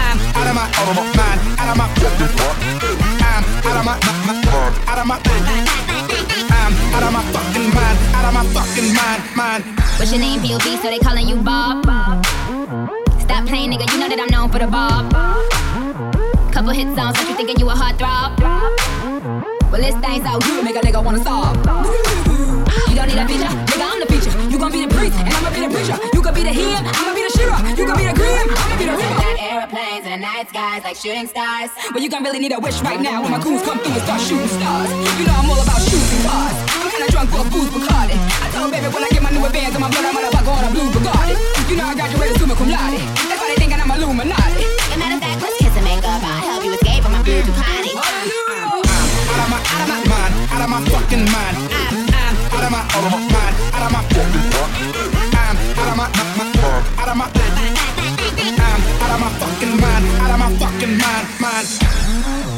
I'm 0.06 0.18
out 0.38 0.46
of 0.46 0.54
my, 0.54 0.64
out 0.78 0.88
of 0.88 0.96
my 0.96 1.04
mind, 1.18 1.38
out 1.60 1.68
of 1.72 1.76
my 1.76 1.86
fucking 1.98 2.32
mind. 2.36 2.58
I'm 3.26 3.44
out 3.66 3.76
of 3.76 3.84
my, 3.84 3.94
my, 4.26 4.34
my, 4.44 4.90
out 4.90 4.98
of 4.98 5.06
my, 5.06 6.15
I'm 6.50 6.72
out 6.94 7.02
of 7.02 7.12
my 7.12 7.22
fucking 7.32 7.68
mind, 7.74 7.98
out 8.14 8.24
of 8.26 8.34
my 8.34 8.44
fucking 8.54 8.94
mind, 8.94 9.22
mind. 9.36 9.64
What's 9.98 10.12
your 10.12 10.20
name? 10.20 10.42
B.o.B, 10.42 10.76
so 10.76 10.88
they 10.90 10.98
calling 10.98 11.26
you 11.28 11.36
Bob. 11.36 11.84
Stop 13.20 13.46
playing, 13.46 13.70
nigga. 13.72 13.90
You 13.92 13.98
know 13.98 14.08
that 14.08 14.20
I'm 14.20 14.28
known 14.28 14.50
for 14.50 14.58
the 14.58 14.66
Bob. 14.66 15.12
Couple 16.52 16.72
hit 16.72 16.88
songs, 16.96 17.16
got 17.16 17.28
you 17.28 17.34
thinking 17.36 17.58
you 17.58 17.68
a 17.68 17.74
heartthrob. 17.74 18.40
Well, 19.70 19.80
this 19.82 19.94
thing's 19.96 20.24
out 20.24 20.42
good, 20.44 20.64
make 20.64 20.76
a 20.76 20.80
nigga 20.80 21.04
wanna 21.04 21.20
stop. 21.20 21.56
You 22.88 22.94
don't 22.94 23.08
need 23.08 23.18
a 23.18 23.26
feature, 23.28 23.50
nigga, 23.50 23.84
I'm 23.84 24.00
the 24.00 24.06
feature. 24.06 24.32
You 24.48 24.58
gon' 24.58 24.72
be 24.72 24.86
the 24.86 24.94
priest, 24.94 25.18
and 25.18 25.34
I'ma 25.34 25.50
be 25.52 25.60
the 25.66 25.68
preacher. 25.74 25.98
You 26.14 26.22
gon' 26.22 26.34
be 26.34 26.42
the 26.44 26.52
him, 26.52 26.80
I'ma 26.86 27.12
be 27.12 27.22
the 27.26 27.32
She-Ra. 27.36 27.58
You 27.76 27.84
gon' 27.86 27.98
be 27.98 28.06
the 28.06 28.14
grim, 28.14 28.48
airplanes 29.66 30.06
and 30.06 30.14
the 30.14 30.22
night 30.22 30.48
skies 30.48 30.82
like 30.84 30.96
shooting 30.96 31.26
stars. 31.26 31.70
But 31.90 32.02
you 32.02 32.08
gon' 32.08 32.22
really 32.22 32.38
need 32.38 32.52
a 32.52 32.60
wish 32.60 32.80
right 32.82 33.00
now 33.00 33.22
when 33.22 33.32
my 33.32 33.42
goons 33.42 33.62
come 33.62 33.78
through 33.82 33.98
and 33.98 34.02
start 34.02 34.20
shooting 34.22 34.46
stars. 34.46 34.90
You 35.18 35.26
know 35.26 35.34
I'm 35.34 35.50
all 35.50 35.58
about 35.58 35.82
shooting 35.82 36.22
cars. 36.22 36.56
I'm 36.78 36.90
kinda 36.90 37.10
drunk 37.10 37.30
for 37.34 37.42
a 37.42 37.46
booze 37.50 37.70
Bacardi. 37.74 38.14
I 38.14 38.46
told 38.54 38.70
baby 38.70 38.86
when 38.94 39.02
I 39.02 39.10
get 39.10 39.22
my 39.22 39.30
new 39.34 39.42
advance 39.42 39.74
on 39.74 39.82
my 39.82 39.90
blood, 39.90 40.06
I'm 40.06 40.14
gonna 40.14 40.30
fuck 40.30 40.46
on 40.46 40.64
a 40.64 40.70
blue 40.70 40.88
Bugatti. 40.94 41.34
You 41.70 41.76
know 41.76 41.86
I 41.90 41.94
graduated 41.98 42.38
summa 42.38 42.54
cum 42.54 42.70
laude. 42.70 43.02
That's 43.26 43.40
why 43.42 43.48
they 43.50 43.58
thinking 43.58 43.80
I'm 43.82 43.90
Illuminati. 43.90 44.62
As 44.62 44.94
a 44.94 44.98
matter 45.02 45.16
of 45.18 45.22
fact, 45.22 45.42
let's 45.42 45.56
kiss 45.58 45.74
and 45.74 45.84
make 45.84 46.04
up. 46.06 46.22
I'll 46.22 46.46
help 46.46 46.62
you 46.62 46.72
escape 46.78 47.02
from 47.02 47.12
my 47.12 47.22
blue 47.26 47.42
Ducati. 47.42 47.92
Out 47.98 49.40
of 49.42 49.48
my, 49.50 49.58
out 49.58 49.82
of 49.82 49.88
my 49.90 49.98
mind, 50.06 50.32
out 50.54 50.62
of 50.62 50.68
my 50.70 50.80
fucking 50.94 51.24
mind. 51.26 51.56
I'm, 51.74 52.06
I'm 52.14 52.54
out 52.54 52.64
of 52.66 52.70
my 52.70 52.82
out 52.86 53.02
of 53.02 53.10
my 53.10 53.20
mind, 53.34 53.54
out 53.74 53.82
of 53.82 53.90
my 53.90 54.02
I'm 55.36 55.56
out 55.78 55.88
of 55.90 55.96
my, 55.96 56.06
my, 56.38 56.46
my 56.54 57.02
out 57.02 57.08
of 57.08 57.16
my 57.16 57.55
fucking 60.86 60.98
mind, 60.98 61.40
mind. 61.40 61.66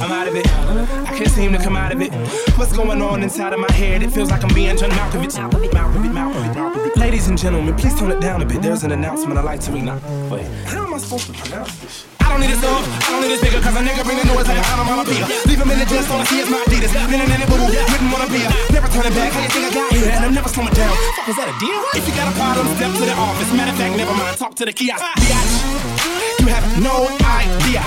I'm 0.03 0.13
out 0.13 0.29
of 0.29 0.37
it. 0.37 0.47
I 1.09 1.17
can't 1.17 1.31
seem 1.31 1.53
to 1.53 1.59
come 1.59 1.77
out 1.77 1.93
of 1.93 2.01
it. 2.01 2.13
What's 2.57 2.77
going 2.77 3.03
on 3.03 3.23
inside 3.23 3.53
of 3.53 3.61
my 3.61 3.73
head? 3.73 4.03
It 4.03 4.11
feels 4.11 4.31
like 4.31 4.45
I'm 4.45 4.55
being 4.55 4.77
John 4.77 4.91
Malkovich. 4.91 5.37
Ladies 6.97 7.29
and 7.29 7.39
gentlemen, 7.39 7.75
please 7.77 7.99
tone 7.99 8.13
it 8.13 8.21
down 8.21 8.43
a 8.43 8.47
bit. 8.47 8.63
There's 8.63 8.85
an 8.85 8.93
announcement 8.93 9.39
I'd 9.39 9.45
like 9.45 9.61
to 9.61 9.73
read. 9.73 9.87
Wait, 10.31 10.47
how 10.67 10.85
am 10.87 10.95
I 10.95 10.99
supposed 10.99 11.27
to 11.27 11.33
pronounce 11.33 11.79
this? 11.81 12.07
I 12.21 12.37
don't 12.37 12.41
need 12.45 12.53
a 12.53 12.61
song, 12.61 12.85
I 12.85 13.09
don't 13.09 13.23
need 13.25 13.33
a 13.33 13.39
speaker, 13.41 13.61
cause 13.65 13.73
a 13.73 13.81
nigga 13.81 14.05
bring 14.05 14.19
the 14.21 14.29
noise 14.29 14.47
like 14.47 14.61
I'm 14.61 14.85
on 14.85 15.01
a 15.01 15.05
beer. 15.09 15.25
Leave 15.49 15.61
him 15.65 15.71
in 15.73 15.79
the 15.81 15.87
just 15.89 16.11
on 16.13 16.21
the 16.21 16.27
see 16.27 16.41
it's 16.45 16.51
my 16.51 16.61
Adidas. 16.69 16.93
Been 17.09 17.25
in 17.25 17.41
boo 17.49 17.57
boo, 17.57 17.73
written 17.73 18.13
on 18.13 18.21
a 18.21 18.29
beer. 18.29 18.51
Never 18.69 18.89
turning 18.93 19.15
back, 19.17 19.33
how 19.33 19.41
you 19.41 19.49
think 19.49 19.65
I 19.65 19.73
got 19.73 19.93
here? 19.97 20.13
And 20.13 20.25
I'm 20.29 20.35
never 20.35 20.49
slowing 20.49 20.75
down. 20.77 20.93
Fuck, 21.17 21.33
was 21.33 21.37
that 21.41 21.49
a 21.49 21.57
deal? 21.57 21.81
If 21.97 22.05
you 22.05 22.13
got 22.13 22.29
a 22.29 22.37
problem, 22.37 22.69
step 22.77 22.93
to 22.93 23.05
the 23.09 23.17
office. 23.17 23.49
Matter 23.57 23.73
of 23.73 23.79
fact, 23.81 23.97
never 23.97 24.13
mind, 24.13 24.37
talk 24.37 24.53
to 24.61 24.65
the 24.69 24.75
kiosk. 24.77 25.01
Biatch. 25.17 25.88
You 26.49 26.55
have 26.57 26.81
no 26.81 27.05
idea. 27.29 27.85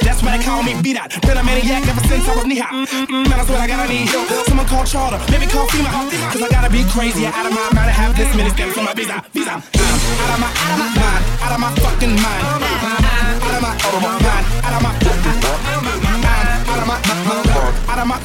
That's 0.00 0.24
why 0.24 0.38
they 0.38 0.42
call 0.42 0.64
me 0.64 0.72
beat 0.80 0.96
out. 0.96 1.12
Been 1.20 1.36
a 1.36 1.44
maniac 1.44 1.84
ever 1.84 2.00
since 2.08 2.24
I 2.24 2.32
was 2.40 2.48
knee 2.48 2.56
high. 2.56 2.72
Man, 3.12 3.28
that's 3.28 3.52
what 3.52 3.60
I 3.60 3.68
gotta 3.68 3.84
need 3.84 4.08
help. 4.08 4.24
Someone 4.48 4.64
call 4.64 4.88
charter, 4.88 5.20
maybe 5.28 5.44
call 5.44 5.68
FEMA. 5.68 6.08
Cause 6.32 6.40
I 6.40 6.48
gotta 6.48 6.72
be 6.72 6.88
crazy, 6.88 7.28
out 7.28 7.44
of 7.44 7.52
my 7.52 7.68
mind 7.76 7.84
to 7.84 7.92
have 7.92 8.16
this 8.16 8.32
many 8.32 8.48
stamps 8.48 8.80
on 8.80 8.88
my 8.88 8.94
visa. 8.96 9.20
Visa. 9.36 9.60
I'm 9.60 9.60
out 9.60 10.32
of 10.32 10.40
my, 10.40 10.48
out 10.48 10.72
of 10.72 10.80
my 10.80 10.88
mind, 10.88 11.20
out 11.44 11.52
of 11.52 11.60
my 11.60 11.68
fucking 11.84 12.16
mind. 12.16 12.44
Out 12.48 12.56
of 12.56 13.60
my, 13.60 13.76
out 13.76 13.92
of 13.92 14.00
my 14.00 14.16
mind, 14.24 14.44
out 14.64 14.72
of 14.72 14.80
my 14.88 14.92
fucking 15.04 15.36
mind. 15.36 16.48
Out 16.64 16.80
of 16.80 16.88
my, 16.88 16.96
out 16.96 18.00
of 18.00 18.08
my, 18.08 18.16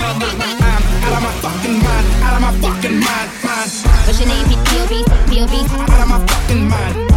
out 0.00 1.12
of 1.12 1.20
my 1.20 1.32
fucking 1.44 1.76
mind, 1.76 2.06
out 2.24 2.32
of 2.32 2.40
my 2.40 2.52
fucking 2.64 2.96
mind, 2.96 3.28
mind. 3.44 3.68
What's 4.08 4.16
your 4.16 4.32
name? 4.32 4.48
B.o.B. 4.48 5.04
B.o.B. 5.28 5.54
Out 5.76 5.92
of 5.92 6.08
my 6.08 6.24
fucking 6.24 6.64
mind. 6.72 7.09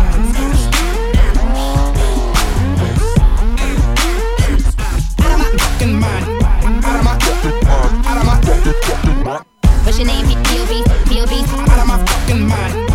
My 6.04 7.18
fucking 7.20 7.68
mind. 7.68 8.06
Out 8.06 8.18
of 8.18 8.26
my, 8.26 8.36
out 8.36 9.08
of 9.08 9.26
my, 9.26 9.44
What's 9.84 9.98
your 9.98 10.08
name? 10.08 10.26
B.o.B. 10.28 10.84
B.o.B. 11.10 11.34
out 11.50 11.80
of 11.80 11.88
my 11.88 11.98
fucking 12.06 12.48
mind. 12.48 12.94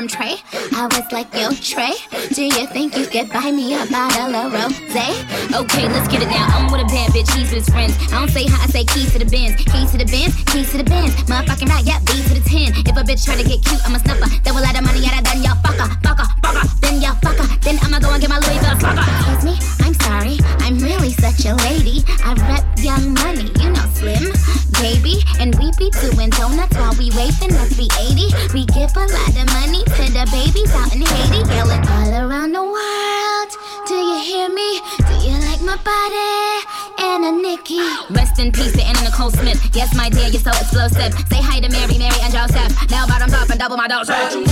Rum 0.00 0.08
tray? 0.08 0.40
I 0.72 0.88
was 0.88 1.12
like, 1.12 1.28
yo, 1.36 1.52
Trey, 1.60 1.92
do 2.32 2.44
you 2.48 2.64
think 2.72 2.96
you 2.96 3.04
could 3.04 3.28
buy 3.28 3.52
me 3.52 3.76
a 3.76 3.84
bottle 3.84 4.32
of 4.32 4.48
rosé? 4.48 5.12
Okay, 5.52 5.92
let's 5.92 6.08
get 6.08 6.22
it 6.22 6.32
now. 6.32 6.48
I'm 6.56 6.72
with 6.72 6.80
a 6.80 6.88
bad 6.88 7.12
bitch, 7.12 7.28
he's 7.36 7.52
with 7.52 7.60
his 7.60 7.68
friends. 7.68 7.92
I 8.08 8.16
don't 8.16 8.30
say 8.30 8.48
hi, 8.48 8.64
I 8.64 8.66
say 8.72 8.84
keys 8.88 9.12
to 9.12 9.18
the 9.18 9.28
Benz. 9.28 9.60
Keys 9.60 9.92
to 9.92 9.98
the 10.00 10.08
Benz, 10.08 10.32
keys 10.48 10.72
to 10.72 10.78
the 10.78 10.88
Benz. 10.88 11.12
Motherfucking 11.28 11.68
right, 11.68 11.84
yeah, 11.84 12.00
B 12.08 12.16
to 12.16 12.32
the 12.32 12.40
10. 12.40 12.80
If 12.88 12.96
a 12.96 13.04
bitch 13.04 13.28
try 13.28 13.36
to 13.36 13.44
get 13.44 13.60
cute, 13.60 13.84
I'm 13.84 13.94
a 13.94 14.00
snuffer. 14.00 14.24
A 14.24 14.52
lot 14.56 14.72
of 14.72 14.84
money 14.88 15.04
her, 15.04 15.20
then 15.20 15.44
y'all 15.44 15.60
fucker, 15.60 15.88
fucker, 16.00 16.28
fucker. 16.40 16.64
Then 16.80 17.00
y'all 17.00 17.20
fucker. 17.20 17.44
Then 17.60 17.76
I'ma 17.84 18.00
go 18.00 18.08
and 18.12 18.20
get 18.20 18.30
my 18.30 18.40
Louis 18.40 18.56
Vuitton 18.56 18.80
fucker. 18.80 19.04
Excuse 19.04 19.44
me, 19.44 19.54
I'm 19.84 19.94
sorry. 20.00 20.36
I'm 20.64 20.80
really 20.80 21.12
such 21.12 21.44
a 21.44 21.52
lady. 21.68 22.04
I 22.24 22.32
rep 22.48 22.64
young 22.80 23.12
money, 23.20 23.52
you 23.60 23.68
know, 23.68 23.84
slim, 24.00 24.32
baby. 24.80 25.20
And 25.40 25.52
we 25.60 25.72
be 25.76 25.92
doing 26.00 26.32
donuts 26.32 26.76
while 26.76 26.96
we 26.96 27.12
waiting. 27.12 27.52
Let's 27.52 27.76
be 27.76 27.88
80. 28.00 28.32
We 28.52 28.64
give 28.64 28.92
a 28.96 29.04
lot 29.04 29.29
babies 30.52 30.74
out 30.74 30.94
in 30.94 31.02
Haiti. 31.02 31.48
Yelling 31.48 31.86
all 31.86 32.28
around 32.28 32.52
the 32.52 32.62
world. 32.62 33.50
Do 33.86 33.94
you 33.94 34.18
hear 34.20 34.48
me? 34.48 34.80
Do 34.98 35.14
you 35.26 35.36
like 35.46 35.62
my 35.62 35.76
body? 35.76 36.66
And 36.98 37.24
a 37.24 37.32
Nikki. 37.32 37.80
Rest 38.10 38.38
in 38.38 38.52
peace 38.52 38.72
to 38.72 38.82
Anna 38.82 39.02
Nicole 39.02 39.30
Smith. 39.30 39.60
Yes, 39.74 39.94
my 39.94 40.08
dear, 40.08 40.28
you're 40.28 40.40
so 40.40 40.50
explosive. 40.50 41.12
Say 41.28 41.40
hi 41.40 41.60
to 41.60 41.68
Mary, 41.68 41.98
Mary, 41.98 42.20
and 42.22 42.32
Joseph. 42.32 42.90
Now 42.90 43.06
bottoms 43.06 43.34
up 43.34 43.48
and 43.50 43.58
double 43.58 43.76
my 43.76 43.88
dose. 43.88 44.08
Bottoms 44.08 44.50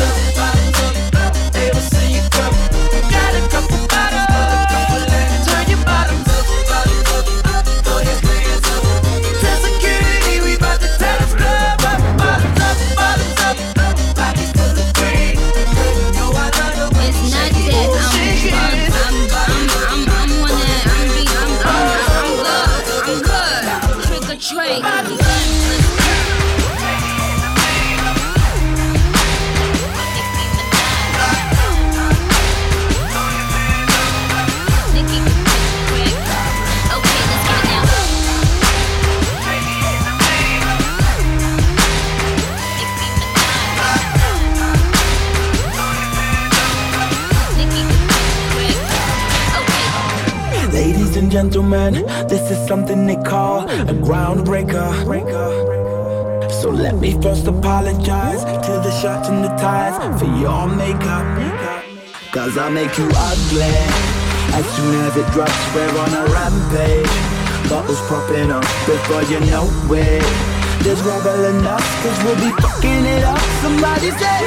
gentlemen, 51.39 51.95
this 52.27 52.51
is 52.51 52.59
something 52.67 53.07
they 53.07 53.15
call 53.15 53.61
a 53.93 53.95
groundbreaker. 54.07 54.91
So 56.61 56.69
let 56.69 56.97
me 56.97 57.13
first 57.23 57.47
apologize 57.47 58.43
to 58.67 58.73
the 58.87 58.91
shirts 59.01 59.29
and 59.29 59.45
the 59.45 59.53
ties 59.65 59.95
for 60.19 60.27
your 60.45 60.67
makeup. 60.67 61.27
Cause 62.33 62.59
I 62.59 62.69
make 62.71 62.93
you 62.99 63.09
ugly. 63.31 63.77
As 64.59 64.67
soon 64.75 64.93
as 65.07 65.17
it 65.17 65.29
drops, 65.31 65.63
we're 65.75 65.97
on 66.05 66.13
a 66.23 66.25
rampage. 66.35 67.17
Bottles 67.71 68.03
popping 68.11 68.51
up 68.51 68.67
before 68.91 69.23
you 69.31 69.39
know 69.47 69.67
it. 69.95 70.27
There's 70.83 71.01
rebel 71.03 71.45
enough, 71.55 71.87
cause 72.03 72.19
we'll 72.25 72.41
be 72.47 72.51
fucking 72.63 73.05
it 73.15 73.23
up. 73.23 73.47
Somebody 73.63 74.11
say, 74.23 74.39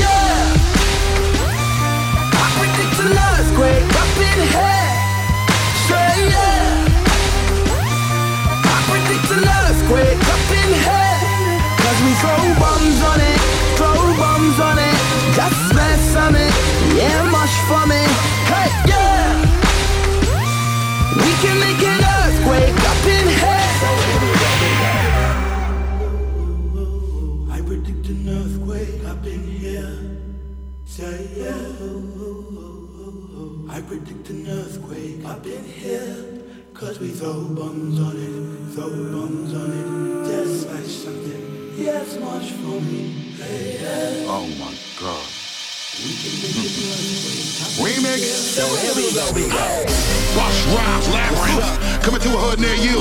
Yeah! 0.00 0.56
I 2.40 2.46
predict 2.56 2.96
an 3.04 3.12
earthquake 3.28 3.88
up 4.00 4.12
in 4.30 4.48
here. 4.48 4.79
Throw 12.20 12.42
bombs 12.60 13.00
on 13.10 13.20
it, 13.20 13.40
throw 13.78 14.00
bombs 14.20 14.58
on 14.60 14.78
it. 14.78 14.96
Just 15.34 15.58
smash 15.70 16.14
it, 16.36 16.52
yeah, 16.96 17.22
mush 17.34 17.56
for 17.68 17.84
me. 17.90 18.02
Hey, 18.50 18.68
yeah. 18.90 19.40
We 21.16 21.30
can 21.42 21.56
make 21.66 21.82
an 21.92 22.02
earthquake 22.16 22.80
up 22.90 23.04
in 23.16 23.26
here. 23.40 23.70
I 27.50 27.58
predict 27.66 28.06
an 28.08 28.28
earthquake 28.28 29.04
up 29.12 29.26
in 29.26 29.42
here. 29.60 29.94
Say 30.84 31.28
yeah. 31.36 31.66
I 33.74 33.80
predict 33.80 34.30
an 34.30 34.46
earthquake 34.48 35.24
up 35.24 35.46
in 35.46 35.64
here. 35.64 36.16
Cause 36.74 36.98
we 37.00 37.08
throw 37.08 37.44
bombs 37.44 37.99
much 42.40 42.52
for 42.52 42.80
me. 42.80 43.12
Oh 44.26 44.46
my 44.58 44.74
God. 44.98 45.26
We 47.60 47.92
can 47.92 48.02
make 48.02 48.20
an 48.20 48.24
earthquake 48.24 48.24
up 48.24 48.24
in 48.24 48.24
Remix. 48.24 48.56
So 48.56 48.64
here 48.80 48.94
we 48.96 49.12
go, 49.12 49.24
we 49.36 49.44
go. 49.48 49.66
Rush 50.36 50.60
rhymes, 50.72 51.06
Labrinth. 51.12 51.68
Coming 52.00 52.20
to 52.22 52.30
a 52.32 52.40
hood 52.40 52.60
near 52.60 52.72
you. 52.80 52.96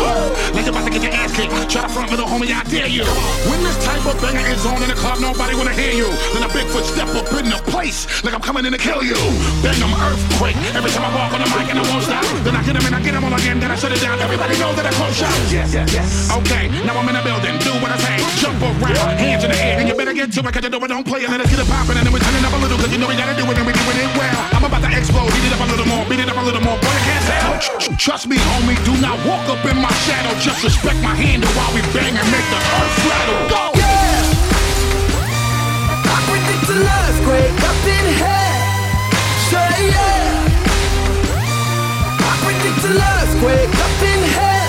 Like 0.52 0.66
you're 0.66 0.76
about 0.76 0.84
to 0.84 0.92
get 0.92 1.04
your 1.04 1.14
ass 1.16 1.32
kicked. 1.32 1.54
Try 1.72 1.86
to 1.86 1.90
front 1.90 2.12
little 2.12 2.28
homie, 2.28 2.52
I 2.52 2.64
dare 2.68 2.90
you. 2.90 3.06
When 3.48 3.64
this 3.64 3.78
type 3.86 4.04
of 4.04 4.20
banger 4.20 4.44
is 4.52 4.66
on 4.66 4.82
in 4.84 4.90
the 4.90 4.98
club, 4.98 5.24
nobody 5.24 5.56
wanna 5.56 5.72
hear 5.72 5.94
you. 5.94 6.10
Then 6.34 6.44
a 6.44 6.52
Bigfoot 6.52 6.84
step 6.84 7.08
up 7.16 7.32
in 7.40 7.48
the 7.48 7.62
place. 7.72 8.10
Like 8.24 8.34
I'm 8.34 8.42
coming 8.42 8.66
in 8.66 8.74
to 8.74 8.82
kill 8.82 9.04
you. 9.04 9.16
Bang 9.64 9.80
'em 9.80 9.94
earthquake. 9.96 10.58
Every 10.76 10.92
time 10.92 11.08
I 11.08 11.12
walk 11.16 11.32
on 11.32 11.40
the 11.40 11.50
mic 11.56 11.70
and 11.72 11.80
I 11.80 11.86
won't 11.88 12.04
stop. 12.04 12.26
Then 12.44 12.56
I 12.56 12.64
get 12.64 12.74
get 12.74 12.82
'em 12.82 12.86
and 12.88 12.96
I 12.96 13.00
get 13.00 13.10
get 13.10 13.16
'em 13.16 13.24
all 13.24 13.34
again. 13.34 13.60
Then 13.60 13.72
I 13.72 13.76
shut 13.76 13.92
it 13.92 14.02
down. 14.02 14.20
Everybody 14.20 14.58
knows 14.60 14.76
that 14.76 14.86
I 14.86 14.92
close 15.00 15.16
shop. 15.16 15.32
Yes, 15.50 15.74
yes. 15.74 16.30
Okay, 16.38 16.68
now 16.86 16.98
I'm 17.00 17.08
in 17.10 17.16
the 17.16 17.24
building. 17.24 17.58
Do 17.60 17.72
what 17.82 17.92
I 17.92 17.98
say. 17.98 18.18
Jump 18.42 18.62
around. 18.62 19.18
Hands 19.18 19.44
in 19.44 19.52
the 19.52 19.58
air. 19.58 19.80
And 19.80 19.88
you 19.88 19.96
better 19.96 20.14
get 20.14 20.32
to 20.34 20.40
it. 20.40 20.54
Cause 20.54 20.64
you 20.64 20.70
know 20.70 20.80
I 20.82 20.88
don't 20.88 21.06
play. 21.06 21.24
And 21.24 21.32
let 21.32 21.42
us 21.42 21.50
get 21.50 21.60
it 21.60 21.68
poppin'. 21.68 21.98
And 21.98 22.06
then 22.06 22.14
we 22.14 22.20
turn 22.20 22.36
it 22.36 22.46
up 22.46 22.54
a 22.54 22.58
little. 22.58 22.78
Cause 22.78 22.92
you 22.92 23.00
know 23.00 23.08
we 23.08 23.16
gotta 23.16 23.36
do 23.36 23.46
it. 23.50 23.58
And 23.58 23.66
we 23.66 23.74
doing 23.74 23.98
it 24.06 24.18
well. 24.18 24.49
I'm 24.54 24.64
about 24.64 24.82
to 24.84 24.92
explode. 24.98 25.30
Beat 25.34 25.46
it 25.46 25.54
up 25.54 25.62
a 25.62 25.70
little 25.72 25.88
more. 25.88 26.06
Beat 26.10 26.20
it 26.20 26.30
up 26.30 26.38
a 26.38 26.46
little 26.46 26.62
more. 26.62 26.78
Boy, 26.80 26.90
I 26.90 27.02
can't 27.08 27.26
tell. 27.30 27.98
Trust 27.98 28.28
me, 28.28 28.38
homie. 28.38 28.78
Do 28.84 28.94
not 29.02 29.18
walk 29.26 29.48
up 29.50 29.64
in 29.66 29.78
my 29.78 29.92
shadow. 30.06 30.34
Just 30.40 30.64
respect 30.64 31.00
my 31.02 31.16
handle 31.16 31.50
while 31.58 31.72
we 31.74 31.82
bang 31.94 32.16
and 32.16 32.28
make 32.32 32.48
the 32.54 32.60
earth 32.60 32.98
rattle. 33.08 33.40
Go! 33.50 33.64
Yeah. 33.78 34.40
I 36.10 36.18
predict 36.28 36.68
an 36.74 36.84
earthquake 36.84 37.60
up 37.70 37.82
in 37.86 38.06
here. 38.22 38.56
Say 39.50 39.94
yeah. 39.94 40.50
I 42.30 42.34
predict 42.46 42.82
an 42.90 42.98
earthquake 42.98 43.76
up 43.86 43.98
in 44.02 44.22
here. 44.38 44.60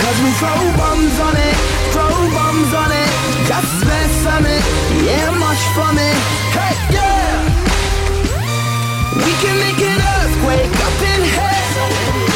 Cause 0.00 0.18
we 0.24 0.30
throw 0.40 0.60
bombs 0.80 1.16
on 1.20 1.36
it, 1.36 1.56
throw 1.92 2.10
bombs 2.34 2.72
on 2.74 2.90
it. 2.90 3.10
Just 3.46 3.70
smash 3.80 4.10
some 4.24 4.46
it, 4.46 4.62
yeah, 5.04 5.30
mush 5.38 5.64
for 5.76 5.92
me. 5.92 6.10
Hey, 6.56 6.74
yeah. 6.94 7.49
We 9.24 9.32
can 9.42 9.58
make 9.58 9.80
an 9.82 10.00
earthquake 10.00 10.76
up 10.80 11.02
in 11.02 11.22
here. 11.24 12.29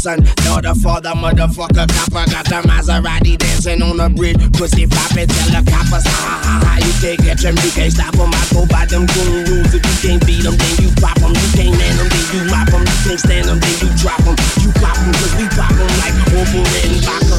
Son, 0.00 0.24
daughter, 0.48 0.74
father, 0.74 1.12
motherfucker, 1.12 1.84
copper. 1.84 2.24
Got 2.32 2.48
the 2.48 2.58
Maserati 2.64 3.36
dancing 3.36 3.82
on 3.82 3.98
the 3.98 4.08
bridge. 4.08 4.40
Pussy 4.56 4.86
poppin', 4.86 5.28
tell 5.28 5.50
the 5.52 5.60
coppers, 5.70 6.06
ha 6.08 6.40
ha 6.40 6.54
ha. 6.64 6.72
You 6.80 6.92
can't 7.04 7.20
catch 7.20 7.44
'em, 7.44 7.56
you 7.60 7.70
can't 7.70 7.92
stop 7.92 8.16
'em. 8.16 8.32
I 8.32 8.40
go 8.50 8.64
by 8.64 8.86
them 8.86 9.04
goon 9.12 9.44
rules. 9.44 9.74
If 9.76 9.84
you 9.84 9.96
can't 10.00 10.20
beat 10.24 10.44
'em, 10.48 10.56
then 10.56 10.74
you 10.80 10.90
pop 10.96 11.20
'em. 11.20 11.36
You 11.36 11.48
can't 11.52 11.76
man 11.76 12.00
'em, 12.00 12.08
then 12.08 12.26
you 12.32 12.42
mop 12.48 12.72
'em. 12.72 12.80
You 12.80 12.96
can't 13.04 13.20
stand 13.20 13.46
'em, 13.52 13.60
then 13.60 13.76
you 13.82 13.90
drop 14.00 14.24
'em. 14.24 14.36
You 14.64 14.70
pop 14.80 14.96
'em, 14.96 15.12
cause 15.12 15.34
we 15.36 15.46
pop 15.52 15.70
'em 15.76 15.92
like 16.00 16.16
Wolverine 16.32 16.96
and 16.96 17.04
Baka. 17.04 17.36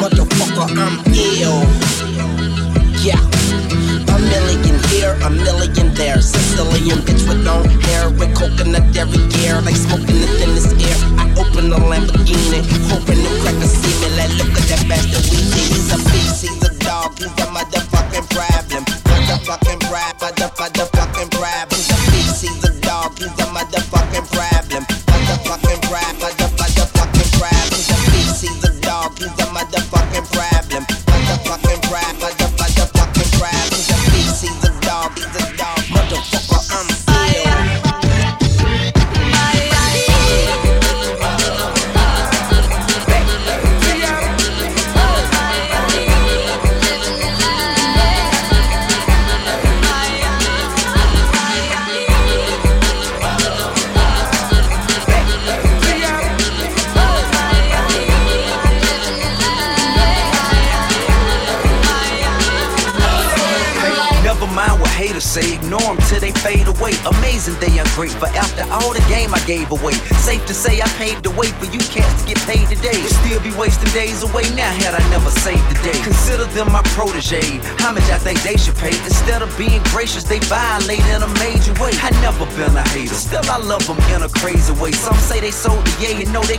Motherfucker, 0.00 0.66
I'm 0.74 0.94
ill. 1.14 1.85
Here, 4.96 5.14
a 5.24 5.30
million 5.30 5.92
there. 5.94 6.20
Sicilian 6.20 6.98
bitch 7.04 7.22
with 7.28 7.44
long 7.44 7.68
hair, 7.86 8.10
with 8.10 8.32
coconut 8.34 8.84
every 8.96 9.22
year, 9.38 9.60
like 9.62 9.76
smoking 9.76 10.20
the 10.24 10.28
thinnest 10.38 10.72
air. 10.80 10.98
I 11.20 11.24
open 11.36 11.70
the 11.70 11.76
Lamborghini, 11.76 12.60
hoping 12.88 13.20
them 13.22 13.36
crackers 13.42 13.74
see 13.80 13.94
me. 14.00 14.08
Like, 14.16 14.32
look 14.40 14.56
at 14.56 14.66
that 14.70 14.82
bastard 14.88 15.26
we 15.30 15.38
see. 15.50 15.66
He's 15.72 15.92
a 15.92 15.98
beast, 16.10 16.42
he's 16.44 16.62
a 16.64 16.72
dog, 16.80 17.18
he's 17.18 17.36
a 17.44 17.46
motherfucking 17.54 18.26
problem. 18.32 18.82
Motherfucking 19.10 19.76
mother, 20.26 20.48
motherfucking 20.56 21.30
brab. 21.30 21.95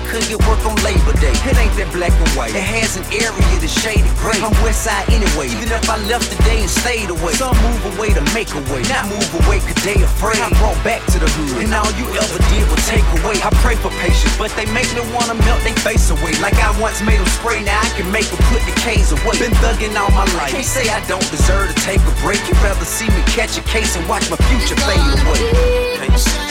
couldn't 0.07 0.31
get 0.31 0.39
work 0.47 0.63
on 0.63 0.75
Labor 0.87 1.11
Day. 1.19 1.35
It 1.43 1.55
ain't 1.59 1.75
that 1.75 1.91
black 1.91 2.15
and 2.15 2.31
white. 2.39 2.55
It 2.55 2.63
has 2.63 2.95
an 2.95 3.03
area 3.11 3.55
that's 3.59 3.75
shaded 3.75 4.07
gray. 4.17 4.39
I'm 4.39 4.55
west 4.63 4.87
side 4.87 5.03
anyway. 5.11 5.51
Even 5.51 5.67
if 5.67 5.83
I 5.91 5.99
left 6.07 6.31
today 6.31 6.63
and 6.63 6.71
stayed 6.71 7.11
away. 7.11 7.35
Some 7.35 7.55
move 7.59 7.83
away 7.95 8.15
to 8.15 8.23
make 8.31 8.49
a 8.55 8.61
way. 8.71 8.81
Not 8.87 9.11
move 9.11 9.27
away 9.43 9.59
cause 9.59 9.77
they 9.83 9.99
afraid. 9.99 10.39
I 10.39 10.49
brought 10.57 10.79
back 10.87 11.03
to 11.11 11.17
the 11.19 11.27
hood. 11.27 11.67
And 11.67 11.75
all 11.75 11.91
you 11.99 12.07
ever 12.15 12.39
did 12.47 12.63
was 12.71 12.81
take 12.87 13.05
away. 13.19 13.37
I 13.43 13.51
pray 13.59 13.75
for 13.75 13.91
patience, 13.99 14.31
but 14.39 14.49
they 14.55 14.65
make 14.71 14.87
me 14.95 15.03
wanna 15.11 15.35
melt 15.43 15.61
their 15.67 15.75
face 15.83 16.07
away. 16.09 16.31
Like 16.39 16.55
I 16.63 16.71
once 16.79 17.03
made 17.03 17.19
them 17.19 17.31
spray, 17.35 17.59
now 17.63 17.77
I 17.77 17.89
can 17.99 18.07
make 18.11 18.27
them 18.31 18.39
put 18.47 18.63
the 18.63 18.75
K's 18.79 19.11
away. 19.11 19.35
Been 19.37 19.55
thugging 19.59 19.93
all 19.99 20.11
my 20.15 20.25
life. 20.39 20.55
Can't 20.55 20.63
say 20.63 20.87
I 20.87 21.03
don't 21.11 21.27
deserve 21.29 21.67
to 21.67 21.77
take 21.83 21.99
a 21.99 22.13
break. 22.23 22.39
You'd 22.47 22.59
rather 22.63 22.87
see 22.87 23.11
me 23.11 23.21
catch 23.27 23.59
a 23.59 23.63
case 23.67 23.99
and 23.99 24.07
watch 24.07 24.29
my 24.31 24.39
future 24.47 24.79
fade 24.87 25.03
away. 25.27 26.46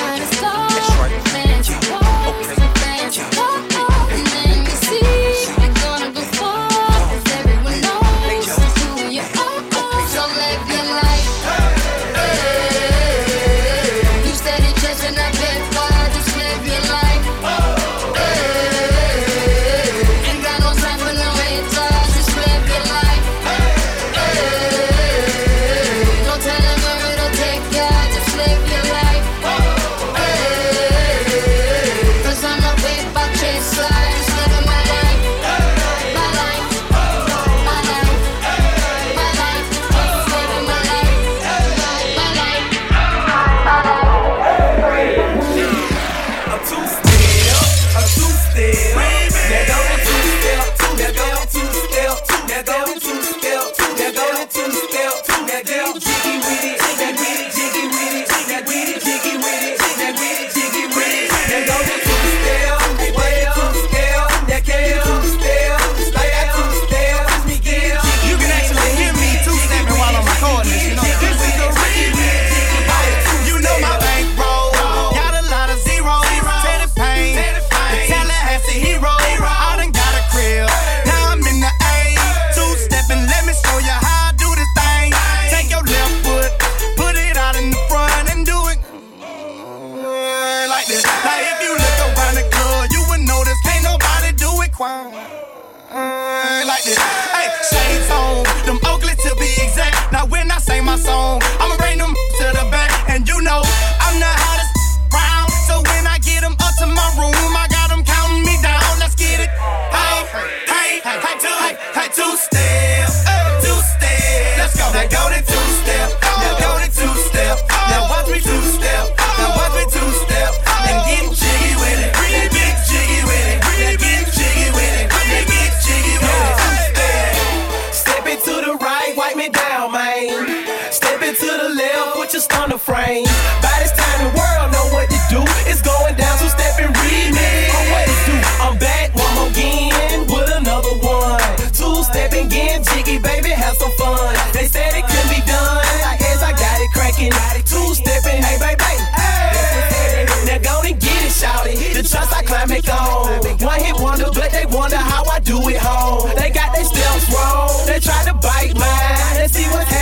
one 153.76 153.84
hit 153.84 154.00
wonder, 154.00 154.26
but 154.32 154.50
they 154.52 154.66
wonder 154.66 154.96
how 154.96 155.24
I 155.24 155.40
do 155.40 155.56
it, 155.68 155.76
home. 155.76 156.30
They 156.36 156.50
got 156.50 156.74
their 156.74 156.84
steps 156.84 157.32
wrong. 157.32 157.86
They 157.86 158.00
try 158.00 158.24
to 158.24 158.34
bite 158.34 158.74
mine. 158.74 159.36
They 159.36 159.48
see 159.48 159.68
what's 159.70 159.95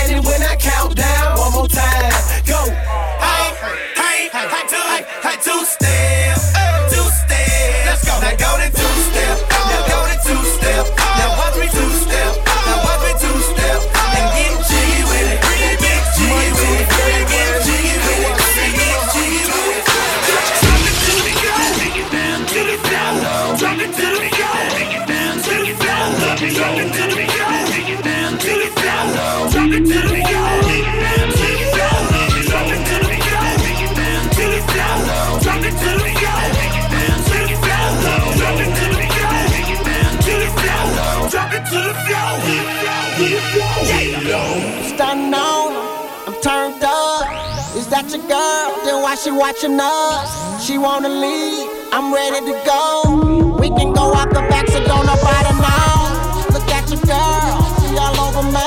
Why 49.14 49.20
she 49.20 49.30
watching 49.30 49.78
us? 49.78 50.66
She 50.66 50.76
wanna 50.76 51.08
leave. 51.08 51.70
I'm 51.92 52.12
ready 52.12 52.40
to 52.50 52.54
go. 52.66 53.54
We 53.60 53.68
can 53.70 53.92
go 53.92 54.12
out 54.12 54.30
the 54.30 54.42
back, 54.50 54.66
so 54.66 54.82
don't 54.82 55.06
nobody 55.06 55.54
know. 55.62 56.50
Look 56.50 56.66
at 56.74 56.90
your 56.90 56.98
girl, 57.06 57.62
she 57.78 57.94
all 57.94 58.18
over 58.26 58.42
me. 58.42 58.66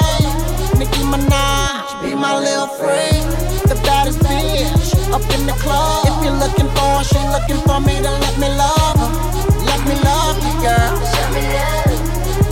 Nicki 0.80 1.04
Minaj, 1.04 2.02
be 2.02 2.16
my 2.16 2.40
little 2.40 2.68
friend. 2.80 3.28
The 3.68 3.76
baddest 3.84 4.20
bitch 4.20 4.96
up 5.12 5.28
in 5.36 5.48
the 5.48 5.56
club. 5.60 6.08
If 6.08 6.24
you're 6.24 6.40
looking 6.40 6.70
for 6.80 6.96
her, 6.96 7.04
she 7.04 7.20
looking 7.36 7.60
for 7.68 7.82
me 7.82 7.98
to 7.98 8.12
let 8.24 8.40
me 8.40 8.48
love 8.48 8.96
her. 9.04 9.12
Let 9.68 9.82
me 9.84 9.96
love 10.00 10.40
you, 10.48 10.54
girl. 10.64 10.96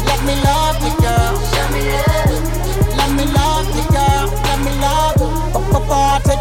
Let 0.04 0.20
me 0.28 0.36
love 0.44 0.75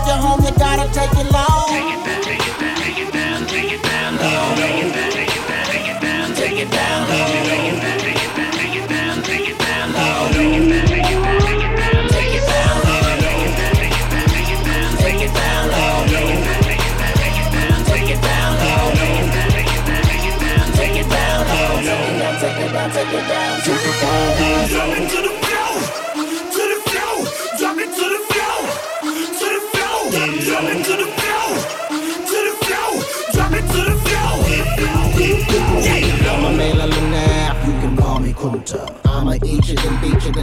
take 0.04 0.14
you 0.14 0.20
home, 0.20 0.40
you 0.44 0.52
gotta 0.52 0.92
take 0.92 1.12
it 1.12 1.32
long. 1.32 1.68
Take 1.68 1.94
it 1.94 2.04
back, 2.04 2.22
take 2.22 2.46
it 2.46 2.58
back, 2.60 2.76
take 2.78 2.98
it 2.98 3.12
down, 3.12 3.46
take 3.46 3.72
it 3.72 3.82
down, 3.82 4.16
low. 4.16 4.54
Take 4.56 4.84
it 4.84 4.92
back, 4.92 5.12
take 5.12 5.36
it 5.36 5.48
back, 5.48 5.66
take 5.66 5.88
it 5.88 6.00
down, 6.00 6.34
take 6.34 6.58
it 6.58 6.70
down, 6.70 7.08
low. 7.08 7.26
Take 7.48 7.72
it 7.72 7.82
down, 7.82 7.98
take 7.98 8.16
it 8.16 8.34
take 8.52 8.76
it 8.76 8.88
down, 8.88 9.22
take 9.22 9.48
it 9.48 9.58
down, 9.58 9.92
low. 9.92 10.32
Take 10.32 10.78
it. 10.78 10.83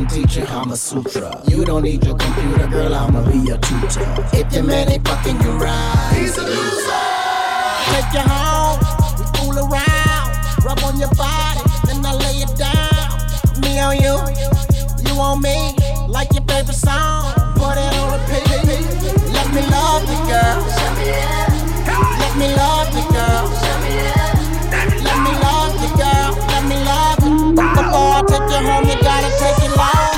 and 0.02 0.10
teach 0.10 0.36
you 0.38 0.46
Kama 0.46 0.76
Sutra. 0.76 1.44
You 1.48 1.64
don't 1.64 1.84
need 1.84 2.04
your 2.04 2.18
computer, 2.18 2.68
girl, 2.68 2.94
I'ma 2.94 3.22
be 3.30 3.38
your 3.38 3.58
tutor. 3.58 4.06
If 4.34 4.52
your 4.54 4.64
man 4.64 4.90
ain't 4.90 5.08
fucking 5.08 5.40
you 5.42 5.52
right, 5.52 6.14
he's 6.16 6.38
a 6.38 6.44
loser. 6.44 7.06
Take 7.92 8.14
you 8.14 8.26
home, 8.26 8.80
we 9.18 9.26
fool 9.38 9.58
around, 9.60 10.30
rub 10.66 10.80
on 10.84 11.00
your 11.00 11.14
body, 11.14 11.62
then 11.86 12.06
I 12.06 12.14
lay 12.14 12.42
it 12.46 12.54
down. 12.58 13.62
Me 13.62 13.80
on 13.80 13.96
you, 14.02 14.18
you 15.06 15.20
on 15.20 15.42
me, 15.42 15.76
like 16.08 16.34
your 16.34 16.44
favorite 16.44 16.74
song. 16.74 17.34
Put 17.56 17.78
it 17.78 17.94
on 18.02 18.20
repeat. 18.20 18.50
Let 19.34 19.54
me 19.54 19.62
love 19.70 20.04
you, 20.10 20.20
girl. 20.26 20.62
Let 22.20 22.38
me 22.38 22.56
love 22.56 22.96
you. 22.96 23.11
Before 28.62 28.74
I 28.74 28.82
take 28.84 28.92
you 28.92 28.94
home, 28.94 28.98
you 28.98 29.02
gotta 29.02 29.30
take 29.40 29.64
it 29.64 29.76
long. 29.76 30.12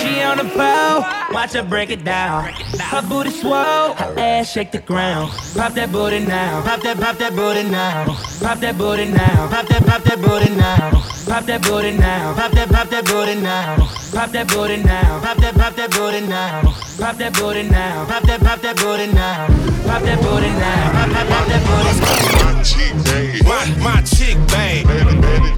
She 0.00 0.22
on 0.22 0.38
the 0.38 0.44
pole, 0.44 1.04
watch 1.34 1.52
her 1.52 1.62
break 1.62 1.90
it 1.90 2.04
down. 2.04 2.69
Her 2.90 3.02
booty 3.02 3.30
swole, 3.30 3.94
her 3.94 4.14
ass 4.18 4.50
shake 4.50 4.72
the 4.72 4.78
ground. 4.78 5.30
Pop 5.54 5.74
that 5.74 5.92
booty 5.92 6.18
now, 6.26 6.60
pop 6.62 6.82
that, 6.82 6.98
pop 6.98 7.16
that 7.18 7.36
booty 7.36 7.62
now. 7.62 8.04
Pop 8.42 8.58
that 8.58 8.76
booty 8.76 9.04
now, 9.06 9.46
pop 9.48 9.68
that, 9.68 9.86
pop 9.86 10.02
that 10.02 10.20
booty 10.20 10.50
now. 10.56 10.90
Pop 11.24 11.46
that 11.46 11.62
booty 11.62 11.92
now, 11.96 12.34
pop 12.34 12.50
that, 12.50 12.68
pop 12.68 12.90
that 12.90 13.04
booty 13.04 13.36
now. 13.40 13.76
Pop 14.10 14.32
that 14.32 14.48
booty 14.48 14.78
now, 14.82 15.20
pop 15.22 15.36
that, 15.36 15.54
pop 15.54 15.76
that 15.76 15.90
booty 15.92 16.20
now. 16.26 16.62
Pop 16.98 17.16
that 17.16 17.32
booty 17.34 17.62
now, 17.62 18.06
pop 18.06 18.22
that, 18.24 18.40
pop 18.40 18.60
that 18.60 18.76
booty 18.76 19.06
now. 19.12 19.46
Pop 19.86 20.02
that 20.02 20.20
booty 20.20 20.50
now, 20.50 20.90
pop, 20.90 21.10
pop, 21.14 21.28
pop 21.28 21.46
that 21.46 21.62
booty 21.70 21.94
now. 22.02 22.54
My 22.54 22.62
chick 22.64 22.92
bang. 23.06 23.46
My, 23.46 23.94
my 23.94 24.02
chick 24.02 24.36
bang. 24.48 25.49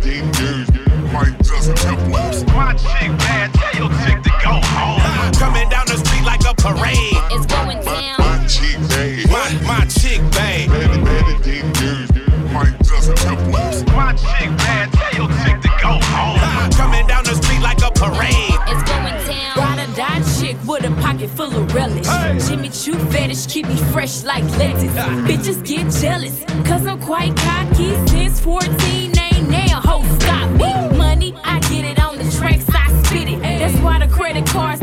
Fresh 24.03 24.25
like 24.25 24.45
lettuce. 24.59 24.93
Bitches 25.29 25.65
get 25.65 25.89
jealous, 26.01 26.43
cause 26.67 26.87
I'm 26.87 27.01
quite 27.01 27.37
cocky. 27.37 27.95
Since 28.09 28.41
14, 28.41 29.19
ain't 29.19 29.49
now 29.49 29.81
hoes 29.81 30.11
stop 30.23 30.51
me. 30.51 30.99
Money, 30.99 31.35
I 31.45 31.61
get 31.61 31.85
it 31.85 32.01
on 32.03 32.19
the 32.19 32.29
tracks, 32.37 32.67
I 32.69 33.03
spit 33.05 33.29
it. 33.29 33.41
That's 33.41 33.79
why 33.81 34.05
the 34.05 34.13
credit 34.13 34.47
cards 34.47 34.82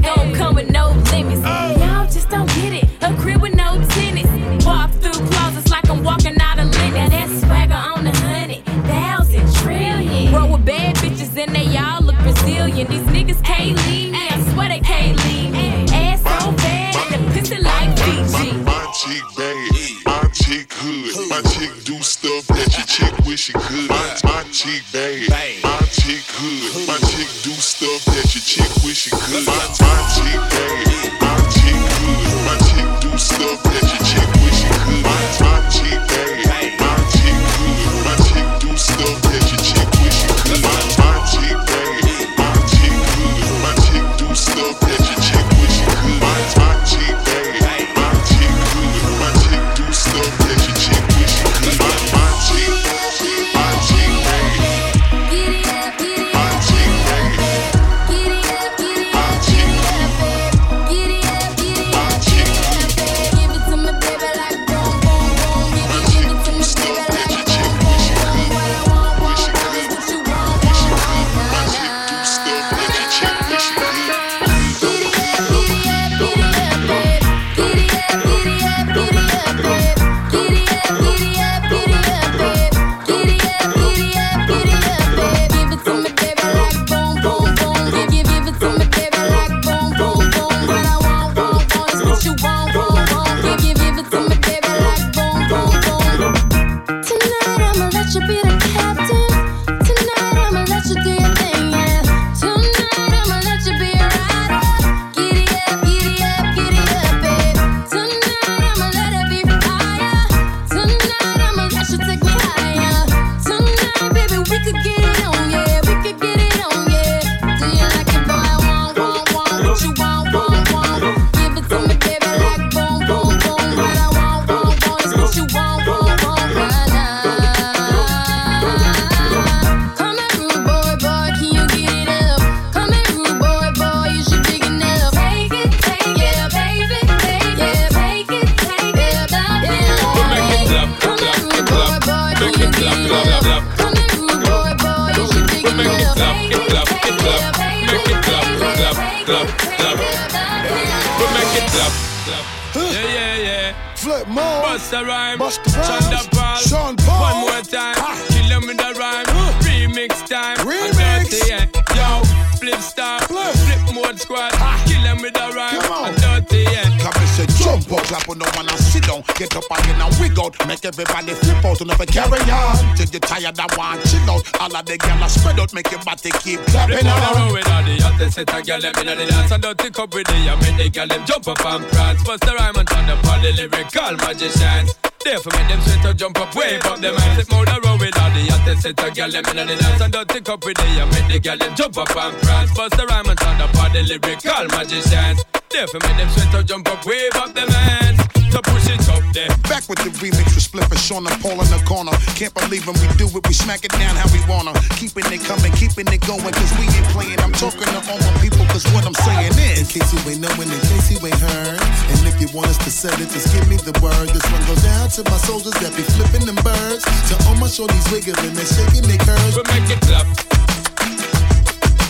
You 173.60 173.68
want 173.76 174.00
chill 174.08 174.24
out. 174.32 174.48
All 174.64 174.72
of 174.72 174.86
the 174.88 174.96
gyal 174.96 175.20
are 175.20 175.28
spread 175.28 175.60
out, 175.60 175.74
make 175.74 175.92
your 175.92 176.00
body 176.08 176.32
keep 176.40 176.64
clapping 176.72 177.04
the 177.04 177.12
road 177.12 177.52
with 177.52 177.68
all 177.68 177.84
the 177.84 178.00
hottest 178.00 178.40
set 178.40 178.48
a 178.56 178.64
girl 178.64 178.80
them 178.80 178.96
inna 179.04 179.20
the 179.20 179.26
dance 179.28 179.52
and 179.52 179.62
dirty 179.62 179.90
cup 179.92 180.14
with 180.16 180.28
the 180.32 180.38
make 180.64 180.78
the 180.80 180.88
girl 180.88 181.08
them 181.12 181.26
jump 181.28 181.44
up 181.44 181.60
and 181.68 181.84
prance. 181.92 182.24
Bust 182.24 182.40
the 182.48 182.56
rhyme 182.56 182.80
and 182.80 182.88
turn 182.88 183.10
up 183.12 183.20
all 183.28 183.40
the 183.44 183.52
lyrical 183.52 184.16
magicians. 184.24 184.96
Therefore 185.20 185.52
make 185.60 185.68
them 185.68 185.82
sweat 185.84 186.02
to 186.08 186.14
jump 186.16 186.40
up, 186.40 186.56
wave 186.56 186.86
up 186.88 187.04
them 187.04 187.16
hands. 187.20 187.36
Flip 187.36 187.52
on 187.52 187.66
the 187.68 187.78
road 187.84 188.00
with 188.00 188.16
all 188.16 188.32
the 188.32 188.44
hottest 188.48 188.82
set 188.88 188.96
a 188.96 189.08
girl 189.12 189.28
them 189.28 189.44
inna 189.52 189.64
the 189.68 189.76
dance 189.76 190.02
and 190.08 190.14
dirty 190.16 190.40
cup 190.40 190.64
with 190.64 190.80
the 190.80 190.88
make 191.12 191.28
the 191.28 191.40
girl 191.44 191.58
them 191.60 191.76
jump 191.76 191.98
up 192.00 192.16
and 192.16 192.36
prance. 192.40 192.72
Bust 192.72 192.96
the 192.96 193.04
rhyme 193.12 193.28
and 193.28 193.40
turn 193.44 193.60
up 193.60 193.76
all 193.76 193.92
the 193.92 194.02
lyrical 194.08 194.66
magicians. 194.72 195.44
there. 195.68 195.88
For 195.92 196.00
make 196.00 196.16
them 196.16 196.32
sweat 196.32 196.56
out, 196.56 196.64
jump 196.64 196.88
up, 196.88 197.04
wave 197.04 197.36
up 197.36 197.52
them 197.52 197.68
hands. 197.68 198.39
To 198.50 198.62
push 198.66 198.90
it 198.90 198.98
up 199.14 199.22
there. 199.30 199.46
Back 199.70 199.86
with 199.86 200.02
the 200.02 200.10
remix 200.18 200.58
with 200.58 200.66
Spliff 200.66 200.90
and 200.90 200.98
Sean 200.98 201.22
and 201.30 201.38
Paul 201.38 201.62
in 201.62 201.70
the 201.70 201.78
corner. 201.86 202.10
Can't 202.34 202.50
believe 202.58 202.82
when 202.90 202.98
we 202.98 203.06
do 203.14 203.30
it, 203.30 203.46
we 203.46 203.54
smack 203.54 203.86
it 203.86 203.94
down 203.94 204.18
how 204.18 204.26
we 204.34 204.42
wanna. 204.50 204.74
Keeping 204.98 205.30
it 205.30 205.46
coming, 205.46 205.70
keeping 205.78 206.10
it 206.10 206.22
going, 206.26 206.50
cause 206.50 206.74
we 206.82 206.90
ain't 206.90 207.10
playing. 207.14 207.38
I'm 207.46 207.54
talking 207.54 207.86
to 207.86 208.02
all 208.10 208.18
my 208.18 208.34
people, 208.42 208.66
cause 208.74 208.90
what 208.90 209.06
I'm 209.06 209.14
saying 209.22 209.54
is. 209.54 209.86
In 209.86 209.86
case 209.86 210.10
you 210.10 210.20
ain't 210.26 210.42
knowing, 210.42 210.66
in 210.66 210.82
case 210.90 211.14
you 211.14 211.22
ain't 211.22 211.38
heard. 211.38 211.78
And 212.10 212.26
if 212.26 212.42
you 212.42 212.50
want 212.58 212.74
us 212.74 212.82
to 212.82 212.90
set 212.90 213.14
it, 213.22 213.30
just 213.30 213.54
give 213.54 213.70
me 213.70 213.78
the 213.78 213.94
word. 214.02 214.34
This 214.34 214.46
one 214.50 214.66
goes 214.66 214.82
out 214.98 215.14
to 215.14 215.22
my 215.30 215.38
soldiers 215.46 215.78
that 215.86 215.94
be 215.94 216.02
flipping 216.18 216.50
them 216.50 216.58
birds. 216.66 217.06
To 217.30 217.38
all 217.46 217.58
my 217.62 217.70
shorties 217.70 218.10
wiggling 218.10 218.58
and 218.58 218.66
shaking 218.66 219.06
their 219.06 219.22
curves. 219.22 219.62
We 219.62 219.64
make 219.70 219.94
it 219.94 220.02
clap. 220.10 220.26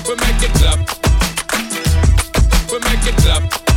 We 0.07 0.15
make 0.23 0.39
it 0.39 0.55
clap. 0.55 0.79
We 2.71 2.79
make 2.87 3.03
it 3.03 3.17
clap. 3.27 3.68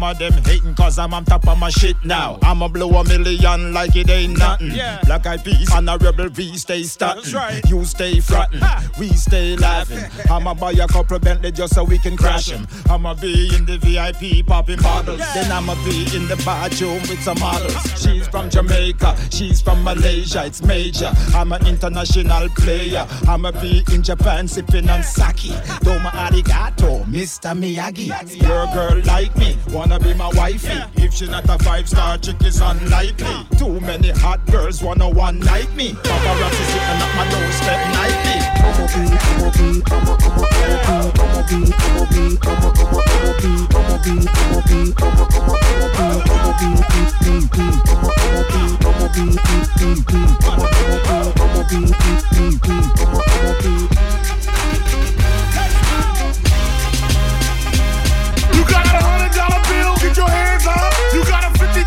Some 0.00 0.12
of 0.12 0.18
them 0.18 0.32
hating 0.44 0.74
cause 0.76 0.98
I'm 0.98 1.12
on 1.70 1.82
top 1.82 1.82
of 1.82 1.82
my 1.82 1.88
shit 1.88 1.96
now. 2.04 2.38
I'ma 2.42 2.68
blow 2.68 2.90
a 2.90 3.04
million 3.04 3.72
like 3.72 3.96
it 3.96 4.10
ain't 4.10 4.38
nothing. 4.38 4.72
Yeah. 4.72 5.00
Black 5.04 5.26
eyed 5.26 5.44
peas 5.44 5.70
and 5.72 5.88
a 5.88 5.96
rebel 5.98 6.28
V 6.28 6.56
stay 6.56 6.82
starting. 6.84 7.32
Right. 7.32 7.62
You 7.68 7.84
stay 7.84 8.20
frontin', 8.20 8.62
we 8.98 9.08
stay 9.10 9.56
laughing. 9.56 10.04
I'ma 10.30 10.54
buy 10.54 10.72
a 10.72 10.86
couple 10.86 11.18
Bentley 11.18 11.52
just 11.52 11.74
so 11.74 11.84
we 11.84 11.98
can 11.98 12.16
crash 12.16 12.52
'em. 12.52 12.66
I'ma 12.88 13.14
be 13.14 13.54
in 13.54 13.66
the 13.66 13.78
VIP 13.78 14.42
popping 14.46 14.80
bottles. 14.80 15.20
Then 15.34 15.50
I'ma 15.50 15.74
be 15.84 16.06
in 16.14 16.28
the 16.28 16.36
bathroom 16.44 17.00
with 17.02 17.22
some 17.22 17.38
models. 17.40 17.76
She's 18.00 18.28
from 18.28 18.50
Jamaica, 18.50 19.16
she's 19.30 19.60
from 19.60 19.82
Malaysia, 19.84 20.44
it's 20.44 20.62
major. 20.62 21.12
I'm 21.34 21.52
an 21.52 21.66
international 21.66 22.48
player. 22.50 23.06
I'ma 23.28 23.52
be 23.52 23.84
in 23.92 24.02
Japan 24.02 24.48
sipping 24.48 24.88
on 24.88 25.02
sake. 25.02 25.52
Domo 25.82 26.10
arigato, 26.10 27.04
Mr. 27.06 27.54
Miyagi. 27.54 28.08
Your 28.42 28.66
girl 28.74 29.00
like 29.04 29.36
me, 29.36 29.56
wanna 29.70 29.98
be 29.98 30.14
my 30.14 30.28
wifey. 30.34 30.78
If 30.96 31.14
she 31.14 31.26
not 31.26 31.48
a 31.48 31.58
five 31.62 31.88
star 31.88 32.18
chick, 32.18 32.36
it's 32.40 32.60
unlikely. 32.60 33.26
Too 33.58 33.80
many 33.80 34.10
hot 34.10 34.44
girls 34.46 34.82
wanna 34.82 35.08
one 35.08 35.38
night 35.40 35.74
me. 35.74 35.92
Paparazzi 35.92 36.64
sitting 36.72 37.00
at 37.04 37.14
my 37.16 37.24
doorstep 37.30 37.80
nightly. 37.94 38.38
You 58.54 58.62
got 58.64 58.86
a 58.86 59.00
hundred 59.02 59.32
dollar 59.36 59.62
bill, 59.68 59.96
get 59.96 60.16
your 60.16 60.28
hands 60.28 60.66
up. 60.66 60.89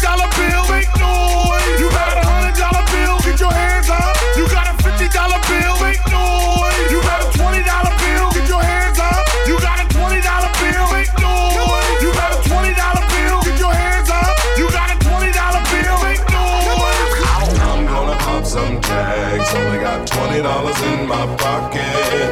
Dollar 0.04 0.28
bill, 0.36 0.64
make 0.68 0.92
noise. 1.00 1.80
You 1.80 1.88
got 1.90 2.20
a 2.20 2.24
hundred 2.28 2.60
dollar 2.60 2.84
bill, 2.92 3.16
get 3.24 3.40
your 3.40 3.54
hands 3.56 3.88
up. 3.90 4.12
You 4.36 4.44
got 4.52 4.68
a 4.68 4.76
fifty 4.84 5.08
dollar 5.08 5.40
bill, 5.48 5.74
make 5.80 6.04
noise. 6.12 6.92
You 6.92 7.00
got 7.08 7.24
a 7.24 7.28
twenty 7.32 7.64
dollar 7.64 7.96
bill, 8.04 8.28
get 8.36 8.48
your 8.52 8.60
hands 8.60 9.00
up. 9.00 9.24
You 9.48 9.56
got 9.64 9.80
a 9.80 9.86
twenty 9.96 10.20
dollar 10.20 10.52
bill, 10.60 10.84
make 10.92 11.12
noise. 11.24 11.88
You 12.04 12.12
got 12.12 12.36
a 12.36 12.40
twenty 12.44 12.76
dollar 12.76 13.04
bill, 13.16 13.40
get 13.48 13.58
your 13.64 13.72
hands 13.72 14.12
up. 14.12 14.36
You 14.60 14.68
got 14.76 14.92
a 14.92 14.98
twenty 15.00 15.32
dollar 15.32 15.64
bill, 15.72 15.96
make 16.04 16.24
noise. 16.28 17.24
I'm 17.64 17.88
gonna 17.88 18.18
pop 18.20 18.44
some 18.44 18.84
tags. 18.84 19.48
Only 19.56 19.80
got 19.80 20.04
twenty 20.04 20.44
dollars 20.44 20.80
in 20.92 21.08
my 21.08 21.24
pocket. 21.40 22.28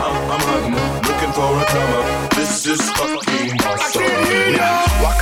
I'm, 0.00 0.16
I'm 0.32 0.42
hunting, 0.48 0.80
looking 1.04 1.32
for 1.36 1.60
a 1.60 1.64
come 1.68 1.92
up. 1.92 2.32
This 2.32 2.64
is 2.66 2.80
fucking 2.96 3.60
awesome. 3.68 4.00
Walk 4.56 4.91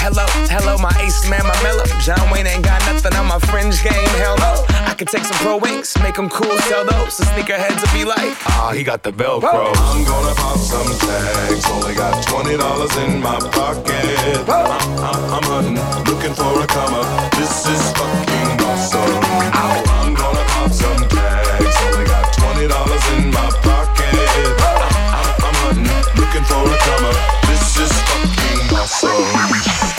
Hello, 0.00 0.24
hello, 0.48 0.78
my 0.78 0.90
ace 1.04 1.28
man, 1.28 1.44
my 1.44 1.52
mellow. 1.62 1.84
John 2.00 2.30
Wayne 2.32 2.46
ain't 2.46 2.64
got 2.64 2.80
nothing 2.88 3.12
on 3.20 3.26
my 3.26 3.38
fringe 3.38 3.82
game. 3.84 4.08
Hell 4.16 4.36
no. 4.38 4.64
I 4.88 4.94
could 4.94 5.08
take 5.08 5.24
some 5.24 5.36
pro 5.44 5.58
wings, 5.58 5.94
make 6.00 6.16
them 6.16 6.30
cool, 6.30 6.56
sell 6.72 6.84
those. 6.88 7.18
The 7.18 7.24
sneakerheads 7.28 7.84
will 7.84 7.92
be 7.92 8.04
like, 8.08 8.32
ah, 8.48 8.72
he 8.74 8.82
got 8.82 9.02
the 9.02 9.12
Velcro. 9.12 9.70
I'm 9.76 10.04
gonna 10.04 10.34
pop 10.34 10.56
some 10.56 10.88
tags. 11.04 11.68
Only 11.68 11.94
got 11.94 12.16
twenty 12.26 12.56
dollars 12.56 12.96
in 12.96 13.20
my 13.20 13.38
pocket. 13.52 14.48
I'm, 14.48 14.72
I'm, 15.04 15.22
I'm 15.36 15.44
hunting, 15.44 15.76
looking 16.08 16.32
for 16.32 16.48
a 16.48 16.66
come 16.66 16.94
up. 16.96 17.32
This 17.36 17.68
is 17.68 17.84
fucking 17.92 18.56
awesome. 18.64 19.20
I'm 19.52 20.14
gonna 20.16 20.44
pop 20.48 20.72
some 20.72 21.02
tags. 21.12 21.76
Only 21.84 22.04
got 22.08 22.24
twenty 22.40 22.66
dollars 22.66 23.04
in 23.20 23.30
my 23.30 23.48
pocket. 23.60 24.16
I'm, 24.16 24.80
I'm, 25.12 25.44
I'm 25.44 25.56
hunting, 25.60 25.92
looking 26.16 26.44
for 26.48 26.64
a 26.64 26.76
come 26.88 27.04
up. 27.04 27.16
This 27.52 27.76
is 27.84 27.92
fucking 27.92 28.39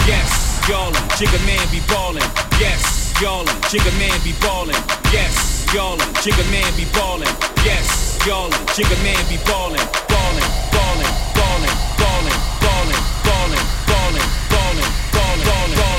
Yes, 0.07 0.63
y'allin', 0.69 0.95
Jigga 1.17 1.39
man 1.45 1.67
be 1.71 1.81
ballin'. 1.91 2.23
Yes, 2.59 3.11
y'allin', 3.21 3.47
Jigga 3.69 3.91
man 3.99 4.17
be 4.23 4.31
ballin'. 4.39 4.75
Yes, 5.11 5.65
y'allin', 5.73 5.99
Jigga 6.23 6.43
man 6.51 6.73
be 6.77 6.85
ballin'. 6.93 7.27
Yes, 7.65 8.17
y'allin', 8.25 8.65
Jigga 8.73 8.95
man 9.03 9.19
be 9.27 9.37
ballin', 9.43 9.85
ballin', 10.07 10.49
ballin', 10.71 11.11
ballin', 11.35 11.75
ballin', 11.99 12.39
ballin', 12.63 13.03
ballin', 13.27 13.65
ballin', 13.87 14.27
ballin', 14.49 14.91
ballin', 15.11 15.43
ballin', 15.75 15.90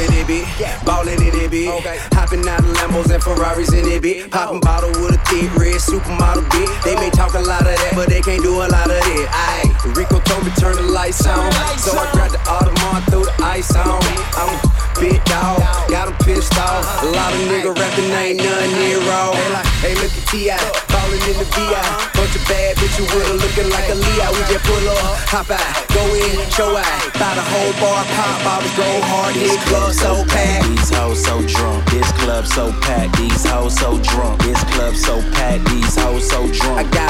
in 0.00 0.12
it, 0.16 0.26
bitch. 0.26 0.84
Ballin' 0.84 1.20
in 1.20 1.34
it, 1.36 1.50
bitch. 1.50 1.68
Hopping 2.14 2.46
out 2.48 2.60
of 2.60 2.72
Lambos 2.76 3.12
and 3.12 3.22
Ferraris 3.22 3.72
in 3.72 3.84
it, 3.86 4.02
bitch. 4.02 4.30
Poppin' 4.30 4.60
bottle 4.60 4.90
with 5.02 5.14
a 5.14 5.20
thick 5.28 5.52
red 5.56 5.76
supermodel, 5.76 6.44
bitch. 6.48 6.72
They 6.84 6.94
may 6.96 7.10
talk 7.10 7.34
a 7.34 7.40
lot 7.40 7.62
of 7.62 7.76
that, 7.76 7.92
but 7.94 8.08
they 8.08 8.20
can't 8.20 8.42
do 8.42 8.64
a 8.64 8.68
lot 8.68 8.88
of 8.88 8.96
that. 8.96 9.28
Aye. 9.30 9.92
Rico 9.94 10.18
told 10.20 10.44
me 10.44 10.52
turn 10.56 10.76
the 10.76 10.88
lights 10.88 11.26
on. 11.26 11.52
So 11.76 11.92
I 11.96 12.10
grabbed 12.12 12.34
the 12.34 12.42
Audemars, 12.48 13.04
threw 13.10 13.24
the 13.24 13.34
ice 13.42 13.74
on. 13.76 14.00
I'm 14.36 14.56
big 15.00 15.22
dog, 15.24 15.60
got 15.88 16.08
'em 16.08 16.16
pissed 16.24 16.56
off. 16.58 17.02
A 17.02 17.06
lot 17.06 17.32
of 17.32 17.40
nigga 17.48 17.76
rapping 17.76 18.10
ain't 18.10 18.38
none 18.38 18.72
near 18.80 19.00
like, 19.52 19.66
hey, 19.84 19.94
look 19.94 20.12
at 20.12 20.26
T.I. 20.28 20.89
Ballin' 21.10 21.30
in 21.30 21.38
the 21.38 21.44
VI. 21.44 22.10
Bunch 22.14 22.34
of 22.36 22.44
bad 22.46 22.76
bitches 22.76 23.08
with 23.10 23.26
her 23.26 23.34
looking 23.34 23.70
like 23.70 23.88
a 23.90 23.94
Leo. 23.94 24.30
We 24.30 24.42
just 24.46 24.62
pull 24.62 24.88
up, 24.88 25.18
hop 25.26 25.50
out, 25.50 25.74
go 25.90 26.02
in, 26.14 26.38
show 26.54 26.76
out. 26.76 26.86
Buy 27.18 27.34
the 27.34 27.42
whole 27.42 27.74
bar, 27.82 28.04
pop 28.14 28.38
bottles, 28.46 28.70
go 28.78 28.86
hard, 29.10 29.34
hit 29.34 29.58
club 29.66 29.92
so 29.92 30.24
packed. 30.30 30.68
These 30.70 30.90
hoes 30.94 31.18
so 31.24 31.42
drunk, 31.42 31.84
this 31.90 32.10
club 32.22 32.46
so 32.46 32.70
packed. 32.80 33.16
These 33.18 33.44
hoes 33.44 33.74
so 33.74 33.98
drunk, 33.98 34.42
this 34.42 34.62
club 34.70 34.94
so 34.94 35.20
packed. 35.34 35.66
These 35.70 35.96
hoes 35.98 36.28
so 36.30 36.46
drunk. 36.46 36.78
I 36.78 36.84
got 36.84 36.94
'em, 36.94 36.94
got 36.94 37.02
'em, 37.02 37.09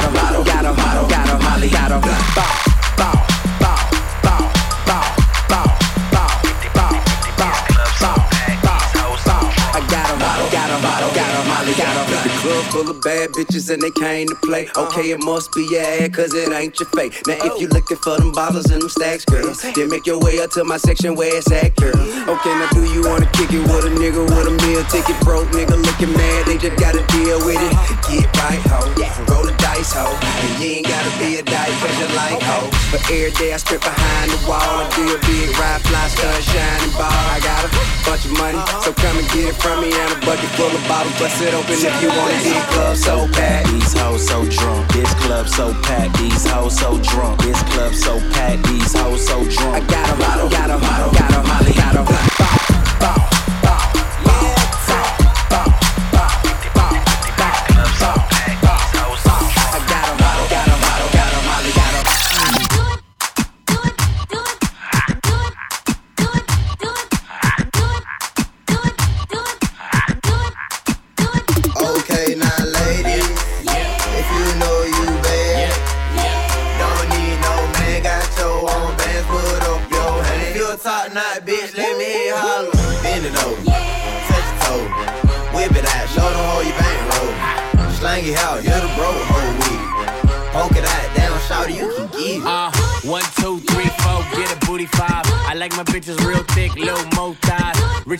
full 12.71 12.89
of 12.89 13.01
bad 13.01 13.29
bitches 13.35 13.69
and 13.69 13.81
they 13.83 13.91
came 13.91 14.27
to 14.27 14.35
play. 14.47 14.69
Okay, 14.77 15.11
it 15.11 15.19
must 15.19 15.51
be 15.51 15.67
your 15.69 15.83
ad, 15.83 16.13
cause 16.13 16.33
it 16.33 16.49
ain't 16.51 16.79
your 16.79 16.87
fate. 16.95 17.11
Now 17.27 17.37
if 17.43 17.59
you 17.59 17.67
looking 17.67 17.97
for 17.97 18.17
them 18.17 18.31
bottles 18.31 18.71
and 18.71 18.81
them 18.81 18.89
stacks, 18.89 19.25
girl, 19.25 19.53
then 19.75 19.89
make 19.89 20.07
your 20.07 20.19
way 20.19 20.39
up 20.39 20.51
to 20.51 20.63
my 20.63 20.77
section 20.77 21.15
where 21.15 21.35
it's 21.35 21.51
at, 21.51 21.75
girl. 21.75 21.99
Okay, 22.31 22.53
now 22.55 22.69
do 22.71 22.87
you 22.95 23.03
wanna 23.03 23.27
kick 23.35 23.51
it 23.51 23.59
with 23.59 23.85
a 23.85 23.91
nigga 23.91 24.23
with 24.23 24.47
a 24.47 24.55
meal 24.63 24.83
ticket? 24.87 25.19
Broke 25.21 25.51
nigga 25.51 25.75
looking 25.75 26.13
mad, 26.15 26.47
they 26.47 26.57
just 26.57 26.79
gotta 26.79 27.03
deal 27.11 27.43
with 27.43 27.59
it. 27.59 27.73
Get 28.07 28.31
right, 28.39 28.63
ho. 28.71 28.87
Roll 29.27 29.43
the 29.43 29.55
dice, 29.59 29.91
ho. 29.91 30.07
And 30.07 30.63
you 30.63 30.79
ain't 30.79 30.87
gotta 30.87 31.11
be 31.19 31.37
a 31.37 31.43
cause 31.43 31.97
you 31.99 32.07
like 32.15 32.39
ho. 32.39 32.71
But 32.91 33.01
every 33.11 33.31
day 33.35 33.51
I 33.53 33.57
strip 33.57 33.81
behind 33.81 34.31
the 34.31 34.39
wall 34.47 34.85
and 34.85 34.89
do 34.95 35.03
a 35.11 35.19
big 35.27 35.51
ride, 35.59 35.81
fly, 35.83 36.07
stun, 36.07 36.39
shining 36.39 36.93
ball. 36.95 37.11
I 37.11 37.39
got 37.43 37.67
a 37.67 37.69
bunch 38.07 38.23
of 38.25 38.33
money, 38.39 38.61
so 38.85 38.93
come 38.95 39.17
and 39.17 39.27
get 39.35 39.51
it 39.51 39.57
from 39.59 39.81
me. 39.81 39.91
And 39.91 40.11
a 40.15 40.17
bucket 40.23 40.51
full 40.55 40.71
of 40.71 40.83
bottles, 40.87 41.17
bust 41.19 41.41
it 41.41 41.53
open 41.53 41.75
if 41.75 41.95
you 42.01 42.09
wanna 42.13 42.39
get 42.45 42.60
club 42.69 42.95
so 42.97 43.27
packed. 43.33 43.67
These 43.69 43.93
hoes 43.93 44.27
so 44.27 44.45
drunk, 44.45 44.91
this 44.93 45.13
club 45.15 45.47
so 45.47 45.73
packed. 45.83 46.17
These 46.17 46.45
hoes 46.45 46.77
so 46.77 46.97
drunk, 47.01 47.41
this 47.41 47.61
club 47.73 47.93
so 47.93 48.19
packed. 48.31 48.63
These 48.67 48.93
hoes 48.93 49.25
so 49.27 49.43
drunk. 49.45 49.75
I 49.75 49.79
got 49.81 50.09
got 50.49 50.69
'em, 50.69 50.79
got 50.81 50.99
'em, 51.01 51.13
got 51.13 51.33
'em, 51.33 51.47
Molly, 51.47 51.73
got 51.73 51.95
bow, 51.95 52.05
bow, 52.99 53.40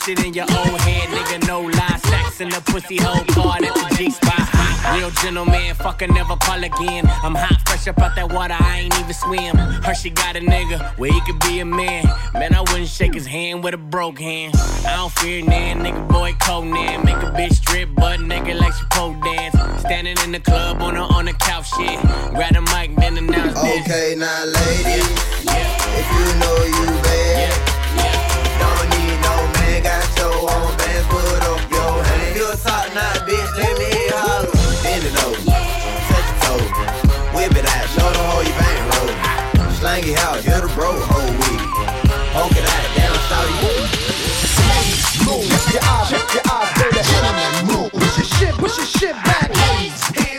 than 0.07 0.33
your 0.33 0.45
old 0.49 0.79
head, 0.81 1.09
nigga, 1.09 1.47
no 1.47 1.61
lie. 1.61 1.99
sex 2.03 2.41
in 2.41 2.49
the 2.49 2.59
pussy 2.61 2.97
hole 2.97 3.23
card 3.29 3.63
at 3.63 3.73
the 3.75 3.95
G 3.95 4.09
spot. 4.09 4.49
Real 4.95 5.11
gentleman, 5.21 5.75
fucker, 5.75 6.11
never 6.11 6.35
call 6.37 6.63
again. 6.63 7.05
I'm 7.23 7.35
hot, 7.35 7.61
fresh 7.67 7.87
up 7.87 7.99
out 7.99 8.15
that 8.15 8.33
water, 8.33 8.55
I 8.57 8.79
ain't 8.79 8.99
even 8.99 9.13
swim. 9.13 9.55
Her, 9.55 9.93
she 9.93 10.09
got 10.09 10.35
a 10.35 10.39
nigga 10.39 10.97
where 10.97 11.11
he 11.11 11.21
could 11.21 11.39
be 11.41 11.59
a 11.59 11.65
man. 11.65 12.05
Man, 12.33 12.55
I 12.55 12.61
wouldn't 12.61 12.87
shake 12.87 13.13
his 13.13 13.27
hand 13.27 13.63
with 13.63 13.75
a 13.75 13.77
broke 13.77 14.19
hand. 14.19 14.55
I 14.87 14.95
don't 14.95 15.11
fear 15.11 15.45
nan, 15.45 15.81
nigga, 15.81 16.07
boy, 16.07 16.33
Conan. 16.41 17.05
Make 17.05 17.17
a 17.17 17.31
bitch 17.31 17.53
strip, 17.53 17.89
but 17.95 18.19
nigga 18.19 18.59
like 18.59 18.73
she 18.73 18.85
pole 18.91 19.13
dance. 19.21 19.55
Standing 19.81 20.17
in 20.23 20.31
the 20.31 20.39
club 20.39 20.81
on 20.81 20.97
a, 20.97 21.03
on 21.03 21.27
a 21.27 21.33
couch 21.33 21.69
shit. 21.77 22.01
Grab 22.33 22.53
the 22.55 22.61
mic, 22.73 22.95
then 22.97 23.17
announce 23.17 23.61
this. 23.61 23.85
Okay, 23.85 24.15
now 24.17 24.45
ladies, 24.45 25.09
if 25.45 26.07
you 26.17 26.39
know 26.39 26.63
you 26.65 27.20
no 29.83 29.89
man, 29.89 30.01
got 30.01 30.17
your 30.17 30.33
own 30.33 30.77
bands, 30.77 31.07
put 31.07 31.43
up 31.43 31.71
your 31.71 32.03
hand. 32.03 32.35
You 32.35 32.45
a 32.51 32.55
top 32.57 32.93
knot 32.93 33.27
bitch, 33.27 33.51
let 33.57 33.73
me 33.77 33.85
hear 33.85 34.05
you 34.05 34.15
holler. 34.15 34.51
Bend 34.83 35.03
it 35.05 35.15
over, 35.23 35.41
touch 36.09 36.27
your 36.29 36.37
toe, 36.41 36.65
whip 37.35 37.55
it 37.55 37.65
out, 37.65 37.85
show 37.89 38.09
them 38.11 38.25
how 38.29 38.41
you 38.41 38.53
bang 38.57 38.83
roll. 38.91 39.11
Slang 39.73 40.03
it 40.07 40.17
out, 40.19 40.43
you're 40.43 40.61
the 40.61 40.69
bro, 40.73 40.91
whole 40.93 41.31
week. 41.31 41.61
Poke 42.33 42.57
it 42.57 42.65
out, 42.65 42.85
down, 42.95 43.15
shout 43.27 43.47
you. 43.49 44.01
Move 45.25 45.45
your 45.73 45.83
eyes, 45.83 46.09
check 46.09 46.27
your 46.33 46.45
eyes, 46.51 46.69
baby. 46.77 47.01
Gentlemen, 47.01 47.51
move. 47.67 47.91
Push 47.91 48.17
your 48.17 48.25
shit, 48.25 48.53
push 48.55 48.77
your 48.77 48.85
shit 48.85 49.15
back. 49.23 49.49
Ladies, 49.49 50.01
hands 50.15 50.30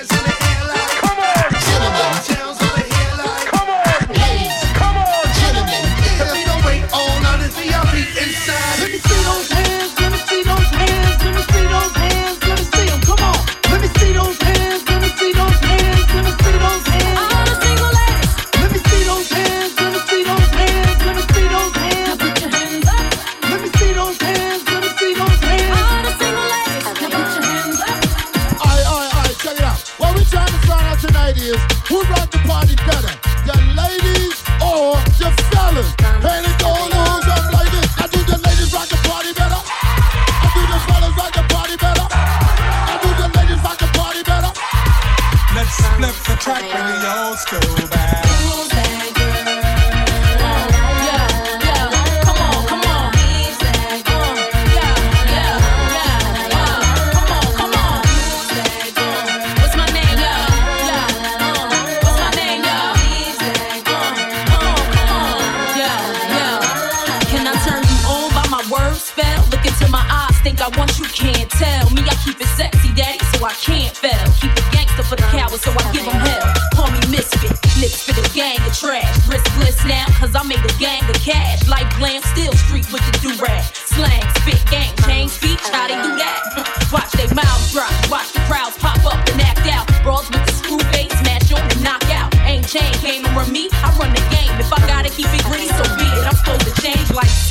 you 70.98 71.06
can't 71.06 71.50
tell. 71.50 71.90
Me, 71.90 72.02
I 72.02 72.14
keep 72.24 72.40
it 72.40 72.50
sexy, 72.56 72.92
daddy, 72.94 73.18
so 73.36 73.44
I 73.44 73.52
can't 73.54 73.94
fail. 73.96 74.26
Keep 74.40 74.52
it 74.52 74.66
gangster 74.72 75.02
for 75.02 75.16
the 75.16 75.28
cowards, 75.30 75.62
so 75.62 75.70
I 75.72 75.92
give 75.92 76.04
them 76.04 76.20
hell. 76.20 76.52
Call 76.74 76.90
me 76.90 77.00
misfit, 77.10 77.52
lips 77.80 78.04
for 78.04 78.14
the 78.14 78.28
gang 78.34 78.58
of 78.66 78.76
trash. 78.76 79.08
Riskless 79.28 79.86
now, 79.86 80.06
cause 80.18 80.34
I 80.34 80.42
made 80.42 80.64
a 80.64 80.74
gang 80.78 81.02
of 81.08 81.16
cash. 81.22 81.68
Life 81.68 81.88
glam, 81.98 82.22
still 82.34 82.52
street 82.54 82.90
with 82.92 83.02
the 83.06 83.18
do 83.22 83.30
rag. 83.42 83.64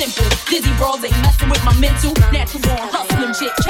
simple. 0.01 0.25
Dizzy 0.49 0.73
brawls 0.77 1.03
ain't 1.03 1.17
messing 1.21 1.49
with 1.49 1.63
my 1.63 1.77
mental. 1.77 2.13
Natural 2.31 2.61
born 2.63 2.89
hustling 2.89 3.33
chick. 3.33 3.60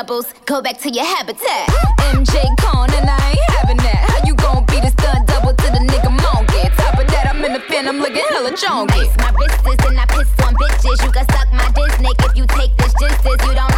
bubbles, 0.00 0.32
go 0.46 0.62
back 0.62 0.78
to 0.80 0.88
your 0.88 1.04
habitat. 1.04 1.68
MJ 2.16 2.40
Cone 2.58 2.88
and 2.96 3.10
I 3.10 3.36
ain't 3.36 3.50
having 3.60 3.76
that. 3.78 4.00
How 4.08 4.26
you 4.26 4.34
gon' 4.34 4.64
be 4.64 4.80
the 4.80 4.88
stunt 4.96 5.28
double 5.28 5.52
to 5.52 5.68
the 5.76 5.82
nigga 5.92 6.08
monkey? 6.08 6.64
Top 6.80 6.96
of 6.96 7.06
that, 7.12 7.28
I'm 7.28 7.44
in 7.44 7.52
the 7.52 7.60
pen, 7.60 7.86
I'm 7.86 7.98
looking 7.98 8.24
hella 8.32 8.52
chonky. 8.52 8.96
Nice, 8.96 9.14
my 9.18 9.30
wrist 9.36 9.60
is 9.60 9.80
and 9.84 10.00
I 10.00 10.06
piss 10.06 10.30
on 10.46 10.54
bitches. 10.56 11.04
You 11.04 11.12
can 11.12 11.26
suck 11.28 11.52
my 11.52 11.68
dick, 11.76 11.92
Nick, 12.00 12.16
if 12.24 12.32
you 12.34 12.46
take 12.46 12.72
this 12.78 12.94
justice. 12.96 13.44
You 13.44 13.54
don't 13.54 13.69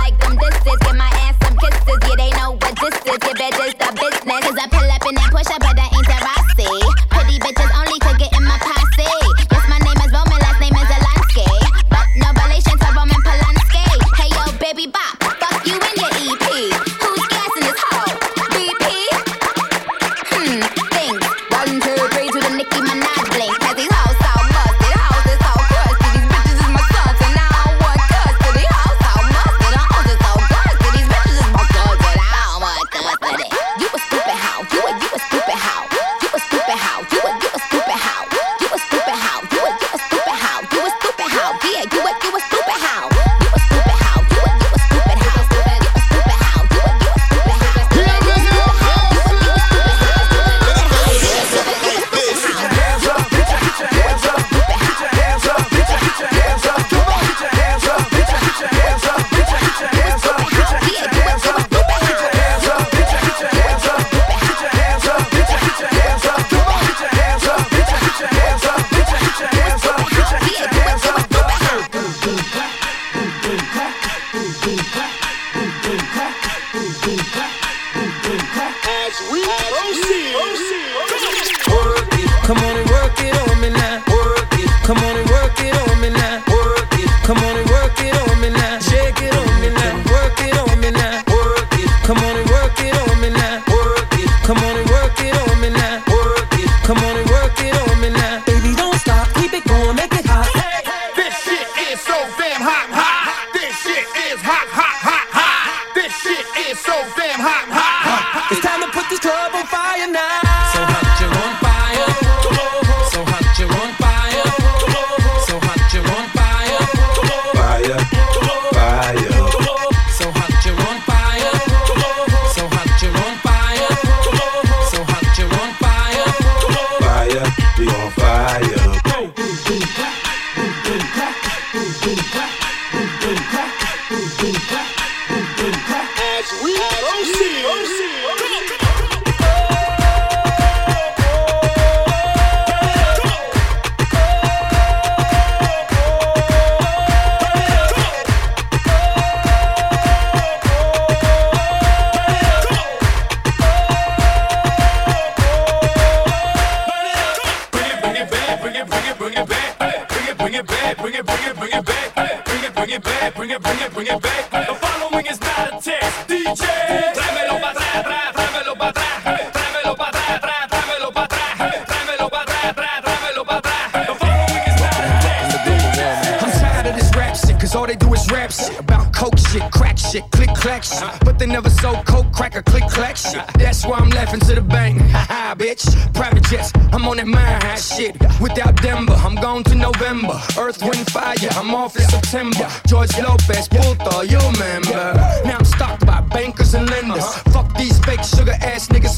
Come 84.92 85.04
on 85.04 85.16
and 85.16 85.30
work 85.30 85.54
it 85.56 85.90
on 85.90 86.00
me 86.02 86.10
now. 86.10 86.44
Work 86.48 86.92
it. 87.00 87.08
Come 87.24 87.38
on 87.38 87.61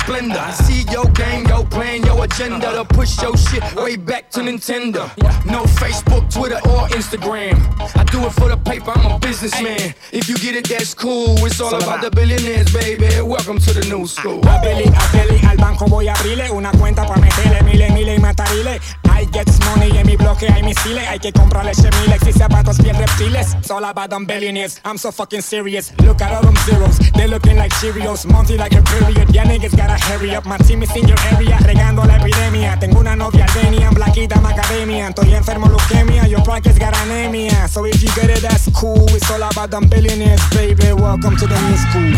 splendor. 0.05 0.39
I 0.39 0.51
see 0.53 0.83
your 0.93 1.07
game, 1.13 1.47
your 1.47 1.65
plan, 1.67 2.03
your 2.05 2.25
agenda 2.25 2.73
to 2.73 2.85
push 2.85 3.21
your 3.23 3.37
shit 3.37 3.63
way 3.75 3.97
back 3.97 4.31
to 4.33 4.41
Nintendo. 4.41 5.03
No 5.47 5.65
Facebook, 5.81 6.33
Twitter, 6.33 6.61
or 6.69 6.89
Instagram. 6.89 7.57
I 7.97 8.05
do 8.05 8.27
it 8.27 8.33
for 8.33 8.49
the 8.49 8.57
paper, 8.57 8.93
I'm 8.95 9.13
a 9.13 9.19
businessman. 9.19 9.95
If 10.13 10.29
you 10.29 10.37
get 10.37 10.55
it, 10.57 10.69
that's 10.69 10.95
cool. 10.95 11.37
It's 11.47 11.61
all 11.61 11.75
about 11.75 12.03
the 12.03 12.11
billionaires, 12.11 12.73
baby. 12.73 13.09
Welcome 13.23 13.59
to 13.59 13.73
the 13.73 13.85
new 13.89 14.07
school. 14.07 14.41
A 14.47 14.61
Billy, 14.63 14.85
a 14.85 15.05
Billy, 15.13 15.41
al 15.47 15.57
banco 15.57 15.87
voy 15.87 16.09
a 16.09 16.13
abrirle 16.13 16.51
una 16.51 16.71
cuenta 16.73 17.07
para 17.07 17.21
meterle 17.21 17.63
miles, 17.63 17.93
miles 17.93 18.19
y 18.19 18.21
matarile. 18.21 18.81
I 19.15 19.27
get 19.27 19.49
money 19.65 19.97
en 19.97 20.07
mi 20.07 20.17
bloque 20.17 20.51
hay 20.51 20.63
misiles. 20.63 21.07
Hay 21.09 21.19
que 21.19 21.33
comprarle 21.33 21.73
chemilex 21.73 22.27
y 22.27 22.33
zapatos 22.33 22.79
piel 22.79 22.97
reptiles. 22.97 23.55
It's 23.55 23.71
all 23.71 23.85
about 23.85 24.11
them 24.11 24.27
billionaires. 24.27 24.81
I'm 24.85 24.99
so 24.99 25.13
fucking 25.13 25.43
serious. 25.43 25.93
Look 26.05 26.21
at 26.21 26.33
all 26.33 26.43
them 26.43 26.57
zeros. 26.67 26.99
They 27.15 27.29
looking 27.29 27.57
like 27.57 27.73
Cheerios. 27.81 28.27
Monty 28.27 28.57
like 28.57 28.75
a 28.77 28.83
period. 28.83 29.33
Ya 29.33 29.45
niggas 29.45 29.77
gotta 29.77 29.97
hurry 30.07 30.35
up. 30.35 30.45
My 30.47 30.59
team 30.59 30.83
is 30.83 30.95
in 30.97 31.07
your 31.07 31.19
area. 31.33 31.59
Regando 31.65 32.05
la 32.05 32.17
epidemia. 32.17 32.77
Tengo 32.81 33.01
una 33.01 33.15
novia 33.15 33.47
Denia, 33.55 33.91
Blaquita 33.91 34.41
Macademia. 34.41 35.09
Estoy 35.09 35.35
enfermo 35.35 35.69
leucemia. 35.69 36.27
Your 36.27 36.43
practice 36.43 36.79
got 36.79 36.97
anemia. 37.05 37.69
So 37.69 37.87
if 37.87 38.03
you 38.03 38.11
get 38.15 38.31
it, 38.31 38.43
that's 38.43 38.69
cool. 38.73 39.07
It's 39.15 39.31
all 39.31 39.43
about 39.43 39.71
them 39.71 39.89
billionaires, 39.89 40.43
baby. 40.51 40.93
Welcome 40.93 41.37
to 41.37 41.47
the 41.47 41.59
new 41.69 41.77
school. 41.77 42.15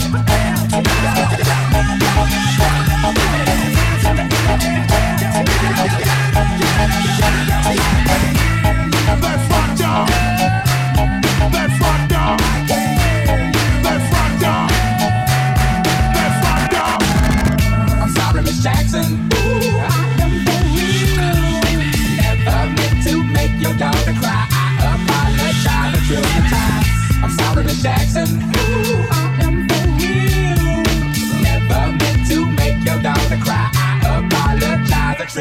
Yeah. 0.00 0.29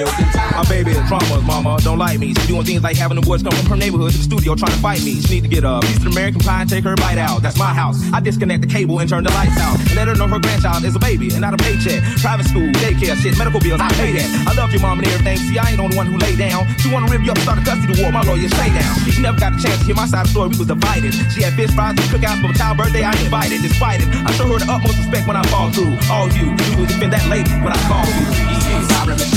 My 0.06 0.66
baby 0.70 0.92
is 0.92 1.04
traumas, 1.10 1.44
mama, 1.46 1.78
don't 1.82 1.98
like 1.98 2.20
me. 2.20 2.34
She 2.34 2.48
doing 2.48 2.64
things 2.64 2.84
like 2.84 2.96
having 2.96 3.16
the 3.20 3.26
boys 3.26 3.44
come 3.44 3.52
from 3.52 3.66
her 3.68 3.76
neighborhood 3.76 4.12
to 4.12 4.18
the 4.18 4.24
studio 4.24 4.56
trying 4.56 4.72
to 4.72 4.80
fight 4.80 5.04
me. 5.04 5.20
She 5.22 5.40
need 5.40 5.44
to 5.44 5.52
get 5.52 5.64
a 5.64 5.80
piece 5.82 5.98
of 5.98 6.08
American 6.08 6.42
pie 6.42 6.62
and 6.62 6.70
take 6.70 6.84
her 6.84 6.96
bite 6.96 7.18
out. 7.18 7.42
That's 7.42 7.58
my 7.58 7.74
house. 7.74 8.00
I 8.14 8.20
disconnect 8.20 8.62
the 8.62 8.68
cable 8.68 9.00
and 9.00 9.10
turn 9.10 9.24
the 9.24 9.32
lights 9.32 9.60
out. 9.60 9.80
And 9.80 9.96
let 9.96 10.08
her 10.08 10.16
know 10.16 10.28
her 10.28 10.40
grandchild 10.40 10.84
is 10.84 10.96
a 10.96 11.00
baby 11.00 11.32
and 11.32 11.42
not 11.42 11.54
a 11.54 11.58
paycheck. 11.58 12.04
Private 12.22 12.48
school, 12.48 12.68
daycare, 12.80 13.16
shit, 13.20 13.38
medical 13.38 13.60
bills, 13.60 13.82
I 13.82 13.90
pay 14.00 14.12
that. 14.14 14.30
I 14.48 14.54
love 14.56 14.72
your 14.72 14.82
mom 14.82 15.00
and 15.00 15.08
everything. 15.08 15.38
See, 15.38 15.58
I 15.58 15.70
ain't 15.70 15.78
the 15.78 15.84
only 15.84 15.98
one 15.98 16.08
who 16.08 16.18
lay 16.18 16.36
down. 16.36 16.68
She 16.80 16.92
wanna 16.92 17.12
rip 17.12 17.22
you 17.24 17.32
up, 17.32 17.40
start 17.40 17.60
a 17.60 17.64
custody 17.64 18.02
war. 18.02 18.12
My 18.12 18.24
lawyers 18.24 18.52
stay 18.52 18.70
down. 18.72 18.96
She 19.12 19.22
never 19.22 19.40
got 19.40 19.56
a 19.56 19.60
chance 19.60 19.80
to 19.80 19.86
hear 19.86 19.96
my 19.96 20.08
side 20.08 20.28
of 20.28 20.28
the 20.28 20.32
story. 20.32 20.50
We 20.50 20.60
was 20.60 20.68
divided. 20.68 21.14
She 21.36 21.44
had 21.44 21.54
fish 21.56 21.72
fries 21.72 22.00
and 22.00 22.08
cookouts 22.08 22.40
for 22.40 22.52
a 22.52 22.56
child 22.56 22.78
birthday. 22.78 23.04
I 23.04 23.12
invited, 23.20 23.62
despite 23.64 24.00
it. 24.00 24.08
I 24.12 24.32
show 24.36 24.48
her 24.48 24.60
the 24.60 24.68
utmost 24.72 24.98
respect 25.00 25.28
when 25.28 25.36
I 25.36 25.44
fall 25.48 25.72
through. 25.72 25.98
All 26.12 26.28
you, 26.32 26.52
you 26.52 26.72
will 26.78 26.88
defend 26.88 27.14
that 27.14 27.26
lady 27.28 27.52
when 27.64 27.74
I 27.74 27.80
call 27.88 28.06
you. 28.06 28.59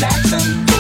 Jackson. 0.03 0.72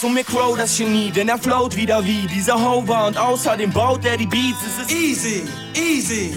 Sagen 0.00 0.14
zu 0.14 0.14
mir, 0.14 0.24
Crow, 0.24 0.56
das 0.56 0.78
Genie, 0.78 1.10
denn 1.10 1.28
er 1.28 1.38
float 1.38 1.76
wieder 1.76 2.02
wie 2.04 2.26
dieser 2.26 2.54
Hover 2.54 3.06
und 3.06 3.18
außerdem 3.18 3.70
baut 3.70 4.04
er 4.04 4.16
die 4.16 4.26
Beats. 4.26 4.58
Es 4.66 4.86
ist 4.86 4.92
easy, 4.92 5.42
easy. 5.74 6.34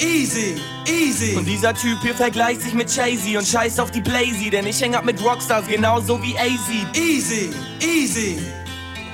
Easy, 0.00 0.56
easy. 0.86 1.36
Und 1.36 1.44
dieser 1.44 1.74
Typ 1.74 2.00
hier 2.02 2.14
vergleicht 2.14 2.62
sich 2.62 2.74
mit 2.74 2.94
Jay-Z 2.94 3.36
und 3.36 3.46
scheißt 3.46 3.78
auf 3.78 3.92
die 3.92 4.00
Blazy, 4.00 4.50
denn 4.50 4.66
ich 4.66 4.80
häng 4.80 4.96
ab 4.96 5.04
mit 5.04 5.22
Rockstars 5.22 5.66
genauso 5.68 6.20
wie 6.22 6.36
AZ. 6.36 6.96
Easy, 6.96 7.50
easy, 7.80 8.38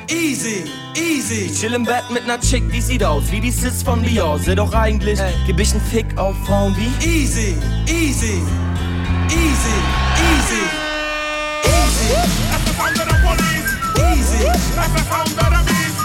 easy, 0.08 0.64
easy. 0.94 1.50
Ich 1.50 1.60
chill 1.60 1.74
im 1.74 1.84
Bett 1.84 2.08
mit 2.10 2.26
ner 2.26 2.40
Chick, 2.40 2.70
die 2.72 2.80
sieht 2.80 3.04
aus 3.04 3.24
wie 3.30 3.40
die 3.40 3.50
Sis 3.50 3.82
von 3.82 4.02
Beyoncé, 4.02 4.54
doch 4.54 4.72
eigentlich 4.72 5.20
geb 5.46 5.60
ich 5.60 5.74
n 5.74 5.80
Fick 5.90 6.16
auf 6.16 6.34
Frauen 6.46 6.74
wie 6.76 7.06
easy, 7.06 7.54
easy, 7.86 8.40
easy, 9.28 9.76
easy. 10.16 10.77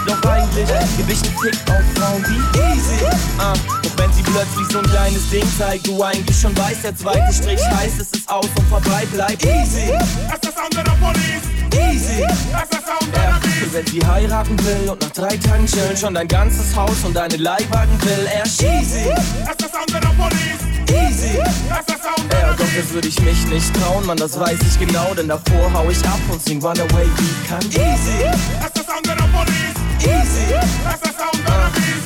Doch 0.06 0.30
eigentlich 0.30 0.68
geb 0.96 1.08
ich 1.08 1.22
n 1.22 1.34
Fick 1.40 1.56
auf 1.70 1.82
Frauen 1.96 2.24
wie 2.28 2.58
Easy. 2.58 3.04
Ah, 3.38 3.54
doch 3.82 3.90
wenn 3.96 4.12
sie 4.12 4.22
plötzlich 4.22 4.68
so 4.70 4.78
ein 4.78 4.86
kleines 4.86 5.30
Ding 5.30 5.44
zeigt, 5.58 5.86
du 5.86 6.02
eigentlich 6.02 6.38
schon 6.38 6.56
weißt, 6.56 6.84
der 6.84 6.96
zweite 6.96 7.32
Strich 7.32 7.60
heißt, 7.60 8.00
es 8.00 8.10
ist 8.10 8.28
aus 8.28 8.46
und 8.56 8.68
vorbei 8.68 9.06
bleibt. 9.12 9.44
Easy. 9.44 9.92
Easy. 11.72 12.20
Ja, 12.20 13.40
und 13.62 13.72
wenn 13.74 13.86
sie 13.86 14.06
heiraten 14.06 14.58
will 14.64 14.90
und 14.90 15.00
nach 15.00 15.10
drei 15.10 15.36
Tagen 15.36 15.66
chillen 15.66 15.96
schon 15.96 16.14
dein 16.14 16.28
ganzes 16.28 16.74
Haus 16.76 16.96
und 17.04 17.14
deine 17.14 17.36
Leihwagen 17.36 18.00
will, 18.02 18.26
er 18.32 18.44
Easy. 18.44 19.10
Easy. 20.88 21.38
Ja, 21.38 22.52
doch 22.52 22.64
das 22.76 22.92
würde 22.92 23.08
ich 23.08 23.20
mich 23.22 23.46
nicht 23.46 23.74
trauen, 23.74 24.06
Mann, 24.06 24.16
das 24.16 24.38
weiß 24.38 24.58
ich 24.60 24.78
genau, 24.86 25.14
denn 25.14 25.28
davor 25.28 25.72
hau 25.72 25.88
ich 25.90 26.04
ab 26.06 26.20
und 26.30 26.44
sing 26.44 26.62
Runaway 26.62 27.06
wie 27.16 27.48
kann. 27.48 27.64
Easy. 27.70 28.83
Easy. 28.94 30.54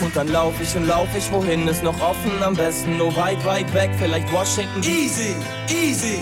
Und 0.00 0.16
dann 0.16 0.28
lauf 0.28 0.54
ich 0.62 0.74
und 0.74 0.86
lauf 0.86 1.08
ich, 1.16 1.30
wohin 1.30 1.68
ist 1.68 1.82
noch 1.82 2.00
offen, 2.00 2.42
am 2.42 2.54
besten 2.54 2.96
nur 2.96 3.14
weit, 3.14 3.44
weit 3.44 3.74
weg, 3.74 3.90
vielleicht 3.98 4.32
Washington. 4.32 4.82
Easy, 4.82 5.36
easy, 5.68 6.20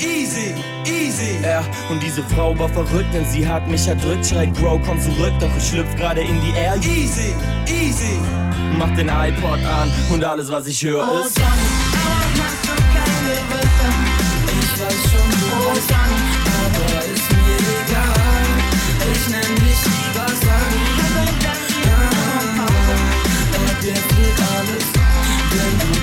easy, 0.00 0.54
easy. 0.84 1.38
Ja, 1.44 1.62
und 1.90 2.02
diese 2.02 2.24
Frau 2.24 2.58
war 2.58 2.68
verrückt, 2.70 3.14
denn 3.14 3.24
sie 3.26 3.46
hat 3.46 3.68
mich 3.68 3.86
erdrückt, 3.86 4.26
schreit 4.26 4.52
Bro, 4.54 4.80
komm 4.84 5.00
zurück, 5.00 5.32
doch 5.38 5.56
ich 5.56 5.68
schlüpf 5.68 5.94
gerade 5.94 6.22
in 6.22 6.40
die 6.40 6.50
Air. 6.58 6.74
Easy, 6.76 7.32
easy. 7.66 8.18
Mach 8.76 8.90
den 8.96 9.08
iPod 9.08 9.64
an 9.64 9.92
und 10.10 10.24
alles, 10.24 10.50
was 10.50 10.66
ich 10.66 10.82
höre, 10.82 11.20
ist. 11.20 11.38
Ich 11.38 11.44
weiß 14.80 15.02
schon, 15.12 15.30
du 15.30 15.46
weißt 15.70 15.92
an, 15.92 16.07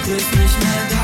bist 0.08 0.36
nicht 0.36 0.60
mehr 0.60 0.86
da. 0.90 0.96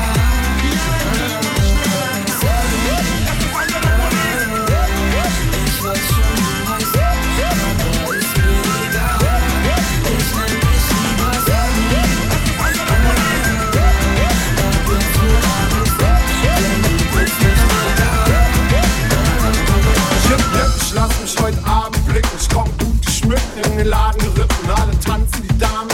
Ich 20.74 20.94
lass 20.94 21.20
mich 21.22 21.42
heute 21.42 21.64
Abend 21.66 22.06
blicken, 22.06 22.28
ich 22.38 22.48
komm 22.50 22.68
gut 22.78 23.06
geschmückt 23.06 23.40
in 23.64 23.78
den 23.78 23.86
Laden 23.86 24.20
geritten, 24.20 24.70
alle 24.70 24.98
tanzen 25.00 25.42
die 25.42 25.58
Damen 25.58 25.91